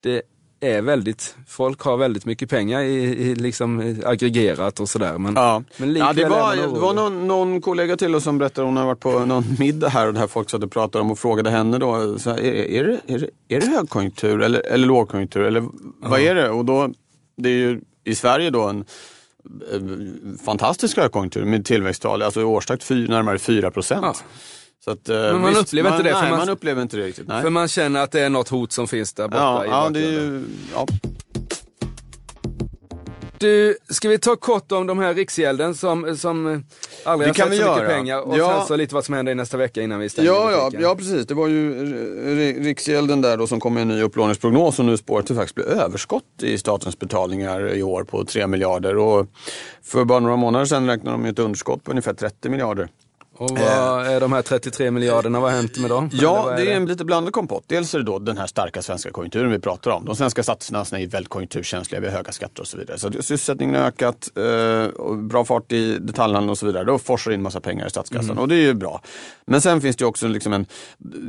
det 0.03 0.21
är 0.71 0.81
väldigt, 0.81 1.35
folk 1.47 1.81
har 1.81 1.97
väldigt 1.97 2.25
mycket 2.25 2.49
pengar 2.49 2.81
i, 2.81 2.95
i 3.03 3.35
liksom 3.35 3.95
aggregerat 4.05 4.79
och 4.79 4.89
sådär. 4.89 5.17
Men, 5.17 5.33
Ja. 5.35 5.63
men 5.77 5.95
ja, 5.95 6.13
det 6.13 6.25
var, 6.25 6.55
det 6.55 6.67
var 6.67 6.93
någon, 6.93 7.27
någon 7.27 7.61
kollega 7.61 7.97
till 7.97 8.15
oss 8.15 8.23
som 8.23 8.37
berättade, 8.37 8.67
hon 8.67 8.77
har 8.77 8.85
varit 8.85 8.99
på 8.99 9.25
någon 9.25 9.43
middag 9.59 9.89
här 9.89 10.07
och 10.07 10.13
där 10.13 10.27
folk 10.27 10.49
satt 10.49 10.63
och 10.63 10.71
pratade 10.71 11.01
om 11.01 11.11
och 11.11 11.19
frågade 11.19 11.49
henne 11.49 11.77
då, 11.77 12.19
så 12.19 12.29
här, 12.29 12.39
är, 12.39 12.53
är, 12.53 12.83
det, 12.83 13.13
är, 13.13 13.19
det, 13.19 13.55
är 13.55 13.59
det 13.61 13.67
högkonjunktur 13.67 14.41
eller, 14.41 14.59
eller 14.59 14.87
lågkonjunktur 14.87 15.43
eller 15.43 15.63
vad 15.99 16.19
är 16.19 16.35
det? 16.35 16.49
Och 16.49 16.65
då, 16.65 16.89
det 17.37 17.49
är 17.49 17.53
ju 17.53 17.81
i 18.03 18.15
Sverige 18.15 18.49
då 18.49 18.63
en 18.63 18.85
eh, 19.73 19.79
fantastisk 20.45 20.97
högkonjunktur 20.97 21.45
med 21.45 21.65
tillväxttal, 21.65 22.21
alltså 22.21 22.41
i 22.41 22.43
årstakt 22.43 22.83
fy, 22.83 23.07
närmare 23.07 23.39
4 23.39 23.71
procent. 23.71 24.05
Ja. 24.05 24.15
Att, 24.87 25.09
eh, 25.09 25.15
Men 25.15 25.41
man 25.41 25.55
upplever 25.57 25.91
inte 25.91 26.03
det, 26.03 26.13
för 26.13 26.21
Nej, 26.21 26.29
man- 26.29 26.39
man 26.39 26.49
upplever 26.49 26.81
inte 26.81 26.97
det 26.97 27.03
riktigt. 27.03 27.27
Nej. 27.27 27.41
För 27.41 27.49
man 27.49 27.67
känner 27.67 28.03
att 28.03 28.11
det 28.11 28.21
är 28.21 28.29
något 28.29 28.49
hot 28.49 28.71
som 28.71 28.87
finns 28.87 29.13
där 29.13 29.27
borta 29.27 29.41
ja, 29.43 29.65
i 29.65 29.69
ja, 29.69 29.89
det 29.89 29.99
ju, 29.99 30.43
ja. 30.73 30.85
Du, 33.37 33.77
ska 33.89 34.09
vi 34.09 34.19
ta 34.19 34.35
kort 34.35 34.71
om 34.71 34.87
de 34.87 34.99
här 34.99 35.13
Riksgälden 35.13 35.75
som, 35.75 36.17
som 36.17 36.47
eh, 36.47 36.59
aldrig 37.05 37.27
Det 37.27 37.29
har 37.29 37.33
sett 37.33 37.43
så 37.45 37.49
mycket 37.49 37.65
göra. 37.83 37.87
pengar 37.89 38.19
och 38.21 38.37
Ja. 38.37 38.57
sen 38.57 38.67
så 38.67 38.75
lite 38.75 38.95
vad 38.95 39.05
som 39.05 39.15
händer 39.15 39.31
i 39.31 39.35
nästa 39.35 39.57
vecka 39.57 39.81
innan 39.81 39.99
vi 39.99 40.09
stänger 40.09 40.29
Ja, 40.29 40.51
ja, 40.51 40.69
ja, 40.79 40.95
precis. 40.95 41.27
Det 41.27 41.33
var 41.33 41.47
ju 41.47 41.73
R- 41.79 42.63
Riksgälden 42.63 43.21
där 43.21 43.37
då 43.37 43.47
som 43.47 43.59
kom 43.59 43.73
med 43.73 43.81
en 43.81 43.87
ny 43.87 44.01
upplåningsprognos 44.01 44.79
och 44.79 44.85
nu 44.85 44.97
spår 44.97 45.19
att 45.19 45.27
det 45.27 45.35
faktiskt 45.35 45.55
blir 45.55 45.65
överskott 45.65 46.23
i 46.41 46.57
statens 46.57 46.99
betalningar 46.99 47.73
i 47.75 47.83
år 47.83 48.03
på 48.03 48.25
3 48.25 48.47
miljarder. 48.47 48.97
Och 48.97 49.27
för 49.83 50.05
bara 50.05 50.19
några 50.19 50.35
månader 50.35 50.65
sedan 50.65 50.87
räknade 50.87 51.11
de 51.11 51.21
med 51.21 51.31
ett 51.31 51.39
underskott 51.39 51.83
på 51.83 51.91
ungefär 51.91 52.13
30 52.13 52.49
miljarder. 52.49 52.87
Och 53.37 53.51
vad 53.51 54.07
är 54.07 54.19
de 54.19 54.33
här 54.33 54.41
33 54.41 54.91
miljarderna, 54.91 55.39
vad 55.39 55.51
har 55.51 55.57
hänt 55.57 55.77
med 55.77 55.89
dem? 55.89 56.09
Ja, 56.13 56.43
vad 56.43 56.57
det 56.57 56.71
är 56.71 56.75
en 56.75 56.85
lite 56.85 57.05
blandad 57.05 57.33
kompott. 57.33 57.63
Dels 57.67 57.93
är 57.93 57.97
det 57.97 58.05
då 58.05 58.19
den 58.19 58.37
här 58.37 58.47
starka 58.47 58.81
svenska 58.81 59.11
konjunkturen 59.11 59.51
vi 59.51 59.59
pratar 59.59 59.91
om. 59.91 60.05
De 60.05 60.15
svenska 60.15 60.43
statsfinanserna 60.43 61.01
är 61.01 61.07
väldigt 61.07 61.29
konjunkturkänsliga, 61.29 62.01
vi 62.01 62.07
har 62.07 62.13
höga 62.13 62.31
skatter 62.31 62.61
och 62.61 62.67
så 62.67 62.77
vidare. 62.77 62.97
Så 62.97 63.11
sysselsättningen 63.11 63.75
har 63.75 63.81
ökat, 63.81 64.29
eh, 64.37 65.15
bra 65.15 65.45
fart 65.45 65.71
i 65.71 65.99
detaljhandeln 65.99 66.49
och 66.49 66.57
så 66.57 66.65
vidare. 66.65 66.83
Då 66.83 66.97
forsar 66.97 67.31
in 67.31 67.41
massa 67.41 67.61
pengar 67.61 67.87
i 67.87 67.89
statskassan 67.89 68.37
och 68.37 68.47
det 68.47 68.55
är 68.55 68.61
ju 68.61 68.73
bra. 68.73 69.01
Men 69.45 69.61
sen 69.61 69.81
finns 69.81 69.95
det 69.95 70.05
också 70.05 70.27
liksom 70.27 70.53
en, 70.53 70.65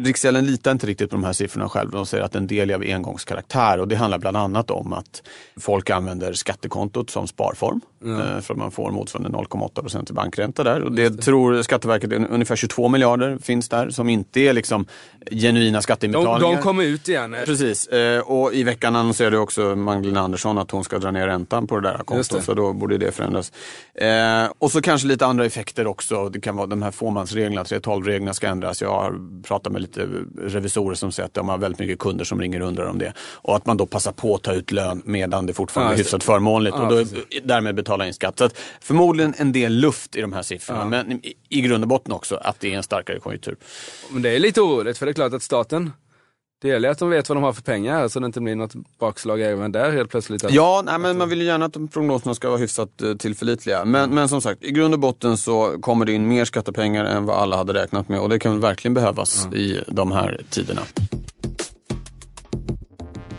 Riksgälden 0.04 0.46
litar 0.46 0.72
inte 0.72 0.86
riktigt 0.86 1.10
på 1.10 1.16
de 1.16 1.24
här 1.24 1.32
siffrorna 1.32 1.68
själv. 1.68 1.90
De 1.90 2.06
säger 2.06 2.24
att 2.24 2.34
en 2.34 2.46
del 2.46 2.70
är 2.70 2.74
av 2.74 2.82
engångskaraktär 2.82 3.80
och 3.80 3.88
det 3.88 3.96
handlar 3.96 4.18
bland 4.18 4.36
annat 4.36 4.70
om 4.70 4.92
att 4.92 5.22
folk 5.60 5.90
använder 5.90 6.32
skattekontot 6.32 7.10
som 7.10 7.26
sparform. 7.26 7.80
Eh, 8.04 8.40
för 8.40 8.54
att 8.54 8.58
man 8.58 8.70
får 8.70 8.90
motsvarande 8.90 9.38
0,8 9.38 9.80
procent 9.80 10.10
i 10.10 10.12
bankränta 10.12 10.64
där. 10.64 10.82
Och 10.82 10.92
det 10.92 11.10
tror 11.10 11.62
Skatteverket, 11.62 11.95
är 12.04 12.26
ungefär 12.30 12.56
22 12.56 12.88
miljarder 12.88 13.38
finns 13.42 13.68
där 13.68 13.90
som 13.90 14.08
inte 14.08 14.40
är 14.40 14.52
liksom 14.52 14.86
genuina 15.30 15.78
de, 15.78 15.82
skatteinbetalningar. 15.82 16.56
de 16.56 16.62
kommer 16.62 16.84
ut 16.84 17.08
igen. 17.08 17.36
Precis, 17.44 17.86
eh, 17.86 18.20
och 18.20 18.54
i 18.54 18.62
veckan 18.62 18.96
annonserade 18.96 19.38
också 19.38 19.76
Magdalena 19.76 20.20
Andersson 20.20 20.58
att 20.58 20.70
hon 20.70 20.84
ska 20.84 20.98
dra 20.98 21.10
ner 21.10 21.26
räntan 21.26 21.66
på 21.66 21.80
det 21.80 21.88
där 21.88 21.98
kontot, 21.98 22.44
så 22.44 22.54
då 22.54 22.72
borde 22.72 22.98
det 22.98 23.12
förändras. 23.12 23.52
Eh, 23.94 24.52
och 24.58 24.72
så 24.72 24.82
kanske 24.82 25.08
lite 25.08 25.26
andra 25.26 25.44
effekter 25.44 25.86
också. 25.86 26.28
Det 26.28 26.40
kan 26.40 26.56
vara 26.56 26.66
de 26.66 26.82
här 26.82 26.90
fåmansreglerna, 26.90 27.62
3.12-reglerna 27.62 28.34
ska 28.34 28.48
ändras. 28.48 28.82
Jag 28.82 28.90
har 28.90 29.42
pratat 29.42 29.72
med 29.72 29.82
lite 29.82 30.08
revisorer 30.38 30.94
som 30.94 31.12
säger 31.12 31.26
att 31.26 31.34
de 31.34 31.48
har 31.48 31.58
väldigt 31.58 31.78
mycket 31.78 31.98
kunder 31.98 32.24
som 32.24 32.40
ringer 32.40 32.62
och 32.62 32.68
undrar 32.68 32.86
om 32.86 32.98
det. 32.98 33.12
Och 33.18 33.56
att 33.56 33.66
man 33.66 33.76
då 33.76 33.86
passar 33.86 34.12
på 34.12 34.34
att 34.34 34.42
ta 34.42 34.52
ut 34.52 34.72
lön 34.72 35.02
medan 35.04 35.46
det 35.46 35.52
fortfarande 35.52 35.92
Ja, 35.92 35.94
är 35.94 35.98
hyfsat 35.98 36.24
förmånligt 36.24 36.76
Ja, 36.76 36.82
och 36.82 36.88
då, 36.92 37.04
därmed 37.44 37.74
betala 37.74 38.06
in 38.06 38.14
skatt. 38.14 38.38
Så 38.38 38.48
förmodligen 38.80 39.34
en 39.36 39.52
del 39.52 39.72
luft 39.72 40.16
i 40.16 40.20
de 40.20 40.32
här 40.32 40.42
siffrorna, 40.42 40.84
men 40.84 41.12
i, 41.12 41.34
i 41.48 41.60
grund 41.60 41.84
och 41.84 41.85
botten 41.86 42.12
också 42.12 42.36
att 42.36 42.60
det 42.60 42.72
är 42.72 42.76
en 42.76 42.82
starkare 42.82 43.20
konjunktur. 43.20 43.56
Men 44.10 44.22
det 44.22 44.30
är 44.30 44.38
lite 44.38 44.60
oroligt 44.60 44.98
för 44.98 45.06
det 45.06 45.12
är 45.12 45.14
klart 45.14 45.32
att 45.32 45.42
staten, 45.42 45.92
det 46.62 46.68
gäller 46.68 46.88
att 46.88 46.98
de 46.98 47.10
vet 47.10 47.28
vad 47.28 47.36
de 47.36 47.42
har 47.42 47.52
för 47.52 47.62
pengar 47.62 48.08
så 48.08 48.20
det 48.20 48.26
inte 48.26 48.40
blir 48.40 48.56
något 48.56 48.74
bakslag 48.98 49.40
även 49.40 49.72
där 49.72 49.92
helt 49.92 50.10
plötsligt. 50.10 50.44
Ja, 50.50 50.82
nej, 50.86 50.98
men 50.98 51.18
man 51.18 51.28
vill 51.28 51.40
ju 51.40 51.46
gärna 51.46 51.64
att 51.64 51.92
prognoserna 51.92 52.34
ska 52.34 52.48
vara 52.48 52.58
hyfsat 52.58 53.02
eh, 53.02 53.14
tillförlitliga. 53.14 53.84
Men, 53.84 54.10
men 54.10 54.28
som 54.28 54.40
sagt, 54.40 54.64
i 54.64 54.70
grund 54.70 54.94
och 54.94 55.00
botten 55.00 55.36
så 55.36 55.80
kommer 55.80 56.04
det 56.04 56.12
in 56.12 56.28
mer 56.28 56.44
skattepengar 56.44 57.04
än 57.04 57.26
vad 57.26 57.36
alla 57.36 57.56
hade 57.56 57.74
räknat 57.74 58.08
med 58.08 58.20
och 58.20 58.28
det 58.28 58.38
kan 58.38 58.60
verkligen 58.60 58.94
behövas 58.94 59.46
i 59.46 59.80
de 59.86 60.12
här 60.12 60.40
tiderna. 60.50 60.82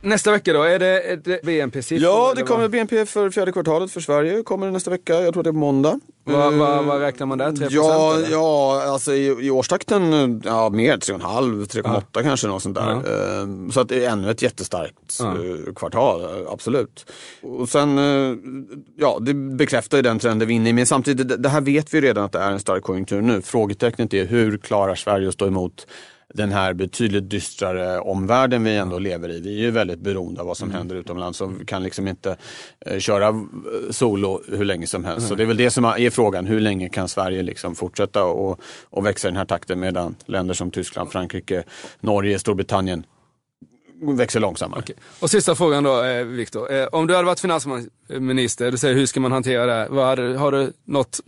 Nästa 0.01 0.31
vecka 0.31 0.53
då, 0.53 0.63
är 0.63 0.79
det, 0.79 1.15
det 1.23 1.43
BNP-siffror? 1.43 2.03
Ja, 2.03 2.33
det 2.35 2.43
kommer? 2.43 2.67
BNP 2.67 3.05
för 3.05 3.29
fjärde 3.29 3.51
kvartalet 3.51 3.91
för 3.91 4.01
Sverige. 4.01 4.43
kommer 4.43 4.71
nästa 4.71 4.91
vecka, 4.91 5.13
jag 5.13 5.33
tror 5.33 5.43
det 5.43 5.49
är 5.49 5.51
på 5.51 5.57
måndag. 5.57 5.99
Vad, 6.27 6.53
Eh, 6.53 6.59
vad, 6.59 6.85
vad 6.85 6.99
räknar 7.01 7.27
man 7.27 7.37
där? 7.37 7.51
3 7.51 7.67
Ja, 7.69 8.15
eller? 8.15 8.31
ja 8.31 8.81
alltså 8.87 9.13
i, 9.13 9.45
i 9.47 9.51
årstakten 9.51 10.41
ja, 10.45 10.69
mer, 10.69 10.97
3,5, 10.97 11.65
3,8 11.83 12.23
kanske 12.23 12.47
något 12.47 12.63
sånt 12.63 12.75
där. 12.75 12.91
Eh, 12.91 13.69
Så 13.71 13.79
att 13.79 13.89
det 13.89 14.05
är 14.05 14.09
ännu 14.09 14.31
ett 14.31 14.41
jättestarkt 14.41 15.17
Ja. 15.19 15.25
eh, 15.31 15.73
kvartal, 15.75 16.21
eh, 16.21 16.51
absolut. 16.51 17.05
Och 17.41 17.69
sen, 17.69 17.97
eh, 17.97 18.35
ja 18.97 19.17
det 19.21 19.33
bekräftar 19.33 19.97
ju 19.97 20.01
den 20.01 20.19
trenden 20.19 20.47
vi 20.47 20.53
är 20.53 20.55
inne 20.55 20.69
i. 20.69 20.73
Men 20.73 20.85
samtidigt, 20.85 21.27
det, 21.27 21.37
det 21.37 21.49
här 21.49 21.61
vet 21.61 21.93
vi 21.93 22.01
redan 22.01 22.23
att 22.23 22.31
det 22.31 22.39
är 22.39 22.51
en 22.51 22.59
stark 22.59 22.83
konjunktur 22.83 23.21
nu. 23.21 23.41
Frågetecknet 23.41 24.13
är 24.13 24.25
hur 24.25 24.57
klarar 24.57 24.95
Sverige 24.95 25.27
att 25.27 25.33
stå 25.33 25.47
emot 25.47 25.87
den 26.33 26.51
här 26.51 26.73
betydligt 26.73 27.29
dystrare 27.29 27.99
omvärlden 27.99 28.63
vi 28.63 28.75
ändå 28.75 28.99
lever 28.99 29.29
i. 29.29 29.39
Vi 29.39 29.57
är 29.57 29.61
ju 29.61 29.71
väldigt 29.71 29.99
beroende 29.99 30.41
av 30.41 30.47
vad 30.47 30.57
som 30.57 30.71
händer 30.71 30.95
utomlands 30.95 31.41
och 31.41 31.61
vi 31.61 31.65
kan 31.65 31.83
liksom 31.83 32.07
inte 32.07 32.37
eh, 32.85 32.99
köra 32.99 33.27
eh, 33.27 33.33
solo 33.89 34.41
hur 34.47 34.65
länge 34.65 34.87
som 34.87 35.05
helst. 35.05 35.27
Så 35.27 35.35
det 35.35 35.43
är 35.43 35.47
väl 35.47 35.57
det 35.57 35.69
som 35.69 35.85
är 35.85 36.09
frågan, 36.09 36.45
hur 36.45 36.59
länge 36.59 36.89
kan 36.89 37.07
Sverige 37.07 37.43
liksom 37.43 37.75
fortsätta 37.75 38.23
och, 38.23 38.59
och 38.83 39.05
växa 39.05 39.27
i 39.27 39.31
den 39.31 39.37
här 39.37 39.45
takten 39.45 39.79
medan 39.79 40.15
länder 40.25 40.53
som 40.53 40.71
Tyskland, 40.71 41.11
Frankrike, 41.11 41.63
Norge, 41.99 42.39
Storbritannien 42.39 43.05
växer 44.01 44.39
långsammare. 44.39 44.79
Okej. 44.79 44.95
Och 45.19 45.29
sista 45.29 45.55
frågan 45.55 45.83
då, 45.83 46.03
eh, 46.03 46.23
Viktor. 46.23 46.73
Eh, 46.73 46.85
om 46.85 47.07
du 47.07 47.15
hade 47.15 47.25
varit 47.25 47.39
finansminister, 47.39 48.71
du 48.71 48.77
säger 48.77 48.95
hur 48.95 49.05
ska 49.05 49.19
man 49.19 49.31
hantera 49.31 49.65
det 49.65 49.73
här? 49.73 50.35
Har 50.35 50.51
du 50.51 50.73
något 50.85 51.19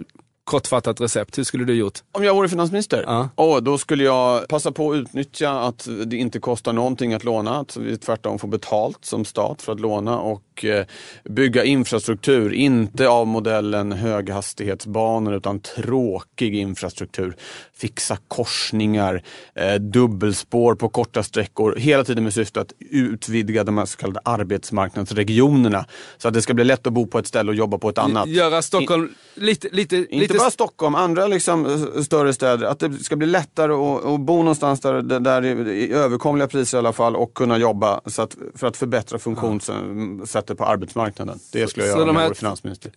kortfattat 0.49 1.01
recept? 1.01 1.38
Hur 1.38 1.43
skulle 1.43 1.65
du 1.65 1.73
gjort? 1.73 1.99
Om 2.12 2.23
jag 2.23 2.35
vore 2.35 2.49
finansminister? 2.49 3.03
Ja. 3.07 3.29
Åh, 3.35 3.59
då 3.59 3.77
skulle 3.77 4.03
jag 4.03 4.47
passa 4.47 4.71
på 4.71 4.91
att 4.91 4.97
utnyttja 4.97 5.51
att 5.51 5.88
det 6.05 6.17
inte 6.17 6.39
kostar 6.39 6.73
någonting 6.73 7.13
att 7.13 7.23
låna. 7.23 7.59
Att 7.59 7.77
vi 7.77 7.97
tvärtom 7.97 8.39
får 8.39 8.47
betalt 8.47 9.05
som 9.05 9.25
stat 9.25 9.62
för 9.62 9.71
att 9.71 9.79
låna 9.79 10.19
och 10.19 10.65
eh, 10.65 10.85
bygga 11.23 11.63
infrastruktur. 11.63 12.53
Inte 12.53 13.09
av 13.09 13.27
modellen 13.27 13.91
höghastighetsbanor 13.91 15.35
utan 15.35 15.59
tråkig 15.59 16.55
infrastruktur. 16.55 17.35
Fixa 17.73 18.17
korsningar, 18.27 19.23
eh, 19.55 19.75
dubbelspår 19.75 20.75
på 20.75 20.89
korta 20.89 21.23
sträckor. 21.23 21.75
Hela 21.75 22.03
tiden 22.03 22.23
med 22.23 22.33
syfte 22.33 22.62
att 22.62 22.73
utvidga 22.79 23.63
de 23.63 23.77
här 23.77 23.85
så 23.85 23.97
kallade 23.97 24.19
arbetsmarknadsregionerna. 24.25 25.85
Så 26.17 26.27
att 26.27 26.33
det 26.33 26.41
ska 26.41 26.53
bli 26.53 26.63
lätt 26.63 26.88
att 26.88 26.93
bo 26.93 27.07
på 27.07 27.19
ett 27.19 27.27
ställe 27.27 27.51
och 27.51 27.55
jobba 27.55 27.77
på 27.77 27.89
ett 27.89 27.97
annat. 27.97 28.29
Göra 28.29 28.62
Stockholm 28.62 29.09
lite, 29.35 29.69
lite, 29.71 29.95
lite 30.09 30.38
bara 30.39 30.52
Stockholm, 30.52 30.95
andra 30.95 31.28
liksom, 31.28 31.88
större 32.04 32.34
städer. 32.34 32.67
Att 32.67 32.80
det 32.80 32.93
ska 32.93 33.15
bli 33.15 33.28
lättare 33.28 33.73
att, 33.73 34.06
att 34.06 34.19
bo 34.19 34.38
någonstans 34.38 34.80
där, 34.80 35.02
där 35.02 35.41
är 35.41 35.67
i 35.67 35.91
överkomliga 35.93 36.47
priser 36.47 36.78
i 36.78 36.80
alla 36.80 36.93
fall 36.93 37.15
och 37.15 37.34
kunna 37.34 37.58
jobba 37.58 38.02
så 38.06 38.21
att, 38.21 38.36
för 38.56 38.67
att 38.67 38.78
förbättra 38.78 39.19
funktionssättet 39.19 40.58
på 40.58 40.65
arbetsmarknaden. 40.65 41.39
Det 41.52 41.67
skulle 41.67 41.86
jag 41.86 41.93
Så 41.93 41.99
göra 41.99 42.10
om 42.10 42.15
jag 42.15 42.23
vore 42.23 42.36
finansminister. 42.36 42.91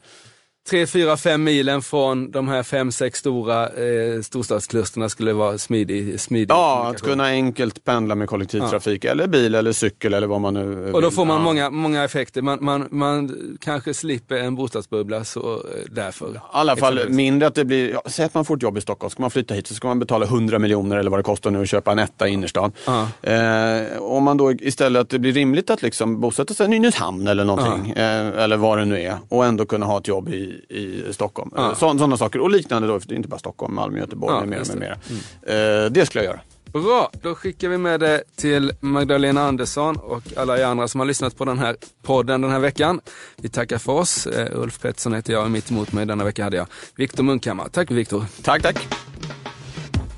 Tre, 0.71 0.87
fyra, 0.87 1.17
fem 1.17 1.45
milen 1.45 1.83
från 1.83 2.31
de 2.31 2.49
här 2.49 2.63
fem, 2.63 2.93
sex 2.93 3.19
stora 3.19 3.69
eh, 3.69 4.21
storstadsklusterna 4.23 5.09
skulle 5.09 5.33
vara 5.33 5.59
smidig, 5.59 6.21
smidig 6.21 6.51
Ja, 6.51 6.91
att 6.91 7.03
kunna 7.03 7.25
enkelt 7.25 7.85
pendla 7.85 8.15
med 8.15 8.29
kollektivtrafik 8.29 9.05
eller 9.05 9.27
bil 9.27 9.55
eller 9.55 9.73
cykel 9.73 10.15
eller 10.15 10.27
vad 10.27 10.41
man 10.41 10.55
nu 10.55 10.75
vill. 10.75 10.95
Och 10.95 11.03
då 11.03 11.11
får 11.11 11.25
man 11.25 11.37
ja. 11.37 11.43
många, 11.43 11.71
många 11.71 12.05
effekter. 12.05 12.43
Man, 12.43 12.59
man, 12.61 12.89
man 12.91 13.37
kanske 13.61 13.95
slipper 13.95 14.37
en 14.37 14.55
bostadsbubbla 14.55 15.25
så 15.25 15.53
eh, 15.55 15.61
därför. 15.91 16.27
I 16.35 16.39
alla 16.53 16.77
fall 16.77 16.93
Exempelvis. 16.93 17.17
mindre 17.17 17.49
att 17.49 17.55
det 17.55 17.65
blir, 17.65 17.91
ja, 17.91 18.03
säg 18.07 18.25
att 18.25 18.35
man 18.35 18.45
får 18.45 18.57
ett 18.57 18.63
jobb 18.63 18.79
i 18.79 18.81
Stockholm, 18.81 19.11
ska 19.11 19.23
man 19.23 19.31
flytta 19.31 19.55
hit 19.55 19.67
så 19.67 19.75
ska 19.75 19.89
man 19.89 19.99
betala 19.99 20.27
100 20.27 20.59
miljoner 20.59 20.97
eller 20.97 21.11
vad 21.11 21.19
det 21.19 21.25
kostar 21.25 21.51
nu 21.51 21.63
att 21.63 21.69
köpa 21.69 21.93
en 21.93 21.99
etta 21.99 22.29
i 22.29 22.33
innerstan. 22.33 22.73
Ja. 22.87 23.09
Eh, 23.23 24.03
om 24.03 24.25
man 24.25 24.37
då 24.37 24.53
istället 24.53 25.01
att 25.01 25.11
det 25.11 25.19
blir 25.19 25.33
rimligt 25.33 25.71
att 25.71 25.83
liksom 25.83 26.21
bosätta 26.21 26.55
sig 26.55 26.67
i 26.67 26.69
Nynäshamn 26.69 27.27
eller 27.27 27.45
någonting, 27.45 27.91
eh, 27.91 28.43
eller 28.43 28.57
vad 28.57 28.79
det 28.79 28.85
nu 28.85 29.01
är, 29.01 29.19
och 29.29 29.45
ändå 29.45 29.65
kunna 29.67 29.87
ha 29.87 29.99
ett 29.99 30.09
jobb 30.09 30.29
i, 30.29 30.52
i 30.69 31.05
Stockholm. 31.13 31.51
Ja. 31.57 31.63
Eh, 31.69 31.75
så, 31.75 31.79
sådana 31.79 32.17
saker, 32.17 32.39
och 32.41 32.51
liknande 32.51 32.89
då, 32.89 33.01
för 33.01 33.09
det 33.09 33.15
är 33.15 33.17
inte 33.17 33.29
bara 33.29 33.39
Stockholm, 33.39 33.75
Malmö, 33.75 33.99
Göteborg 33.99 34.35
Ja, 34.35 34.41
med 34.41 34.49
mera. 34.49 34.65
Med 34.75 34.77
det. 34.77 35.55
mera. 35.55 35.85
Eh, 35.85 35.91
det 35.91 36.07
skulle 36.07 36.25
jag 36.25 36.31
göra. 36.33 36.41
Bra, 36.73 37.11
då 37.23 37.35
skickar 37.35 37.69
vi 37.69 37.79
med 37.79 38.01
det 38.01 38.23
till 38.37 38.73
Magdalena 38.81 39.43
Andersson 39.43 39.97
och 39.97 40.23
alla 40.37 40.59
er 40.59 40.65
andra 40.65 40.89
som 40.89 41.01
har 41.01 41.07
lyssnat 41.07 41.37
på 41.37 41.45
den 41.45 41.59
här 41.59 41.77
podden 42.03 42.41
den 42.41 42.51
här 42.51 42.59
veckan. 42.59 43.01
Vi 43.37 43.49
tackar 43.49 43.79
för 43.79 43.93
oss. 43.93 44.27
Eh, 44.27 44.61
Ulf 44.61 44.81
Pettersson 44.81 45.15
heter 45.15 45.33
jag 45.33 45.45
och 45.45 45.51
mitt 45.51 45.71
emot 45.71 45.93
mig 45.93 46.07
denna 46.07 46.25
vecka 46.25 46.45
hade 46.45 46.57
jag 46.57 46.67
Viktor 46.97 47.23
Munkhammar. 47.23 47.69
Tack 47.73 47.91
Viktor. 47.91 48.25
Tack, 48.43 48.63
tack. 48.63 48.89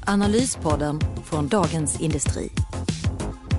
Analyspodden 0.07 1.01
från 1.25 1.49
Dagens 1.49 2.01
Industri. 2.01 2.51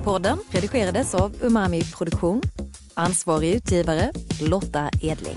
Podden 0.04 0.38
redigerades 0.50 1.14
av 1.14 1.32
Umami 1.42 1.82
Produktion. 1.84 2.42
Ansvarig 2.94 3.54
utgivare 3.54 4.12
Lotta 4.40 4.90
Edling. 5.02 5.36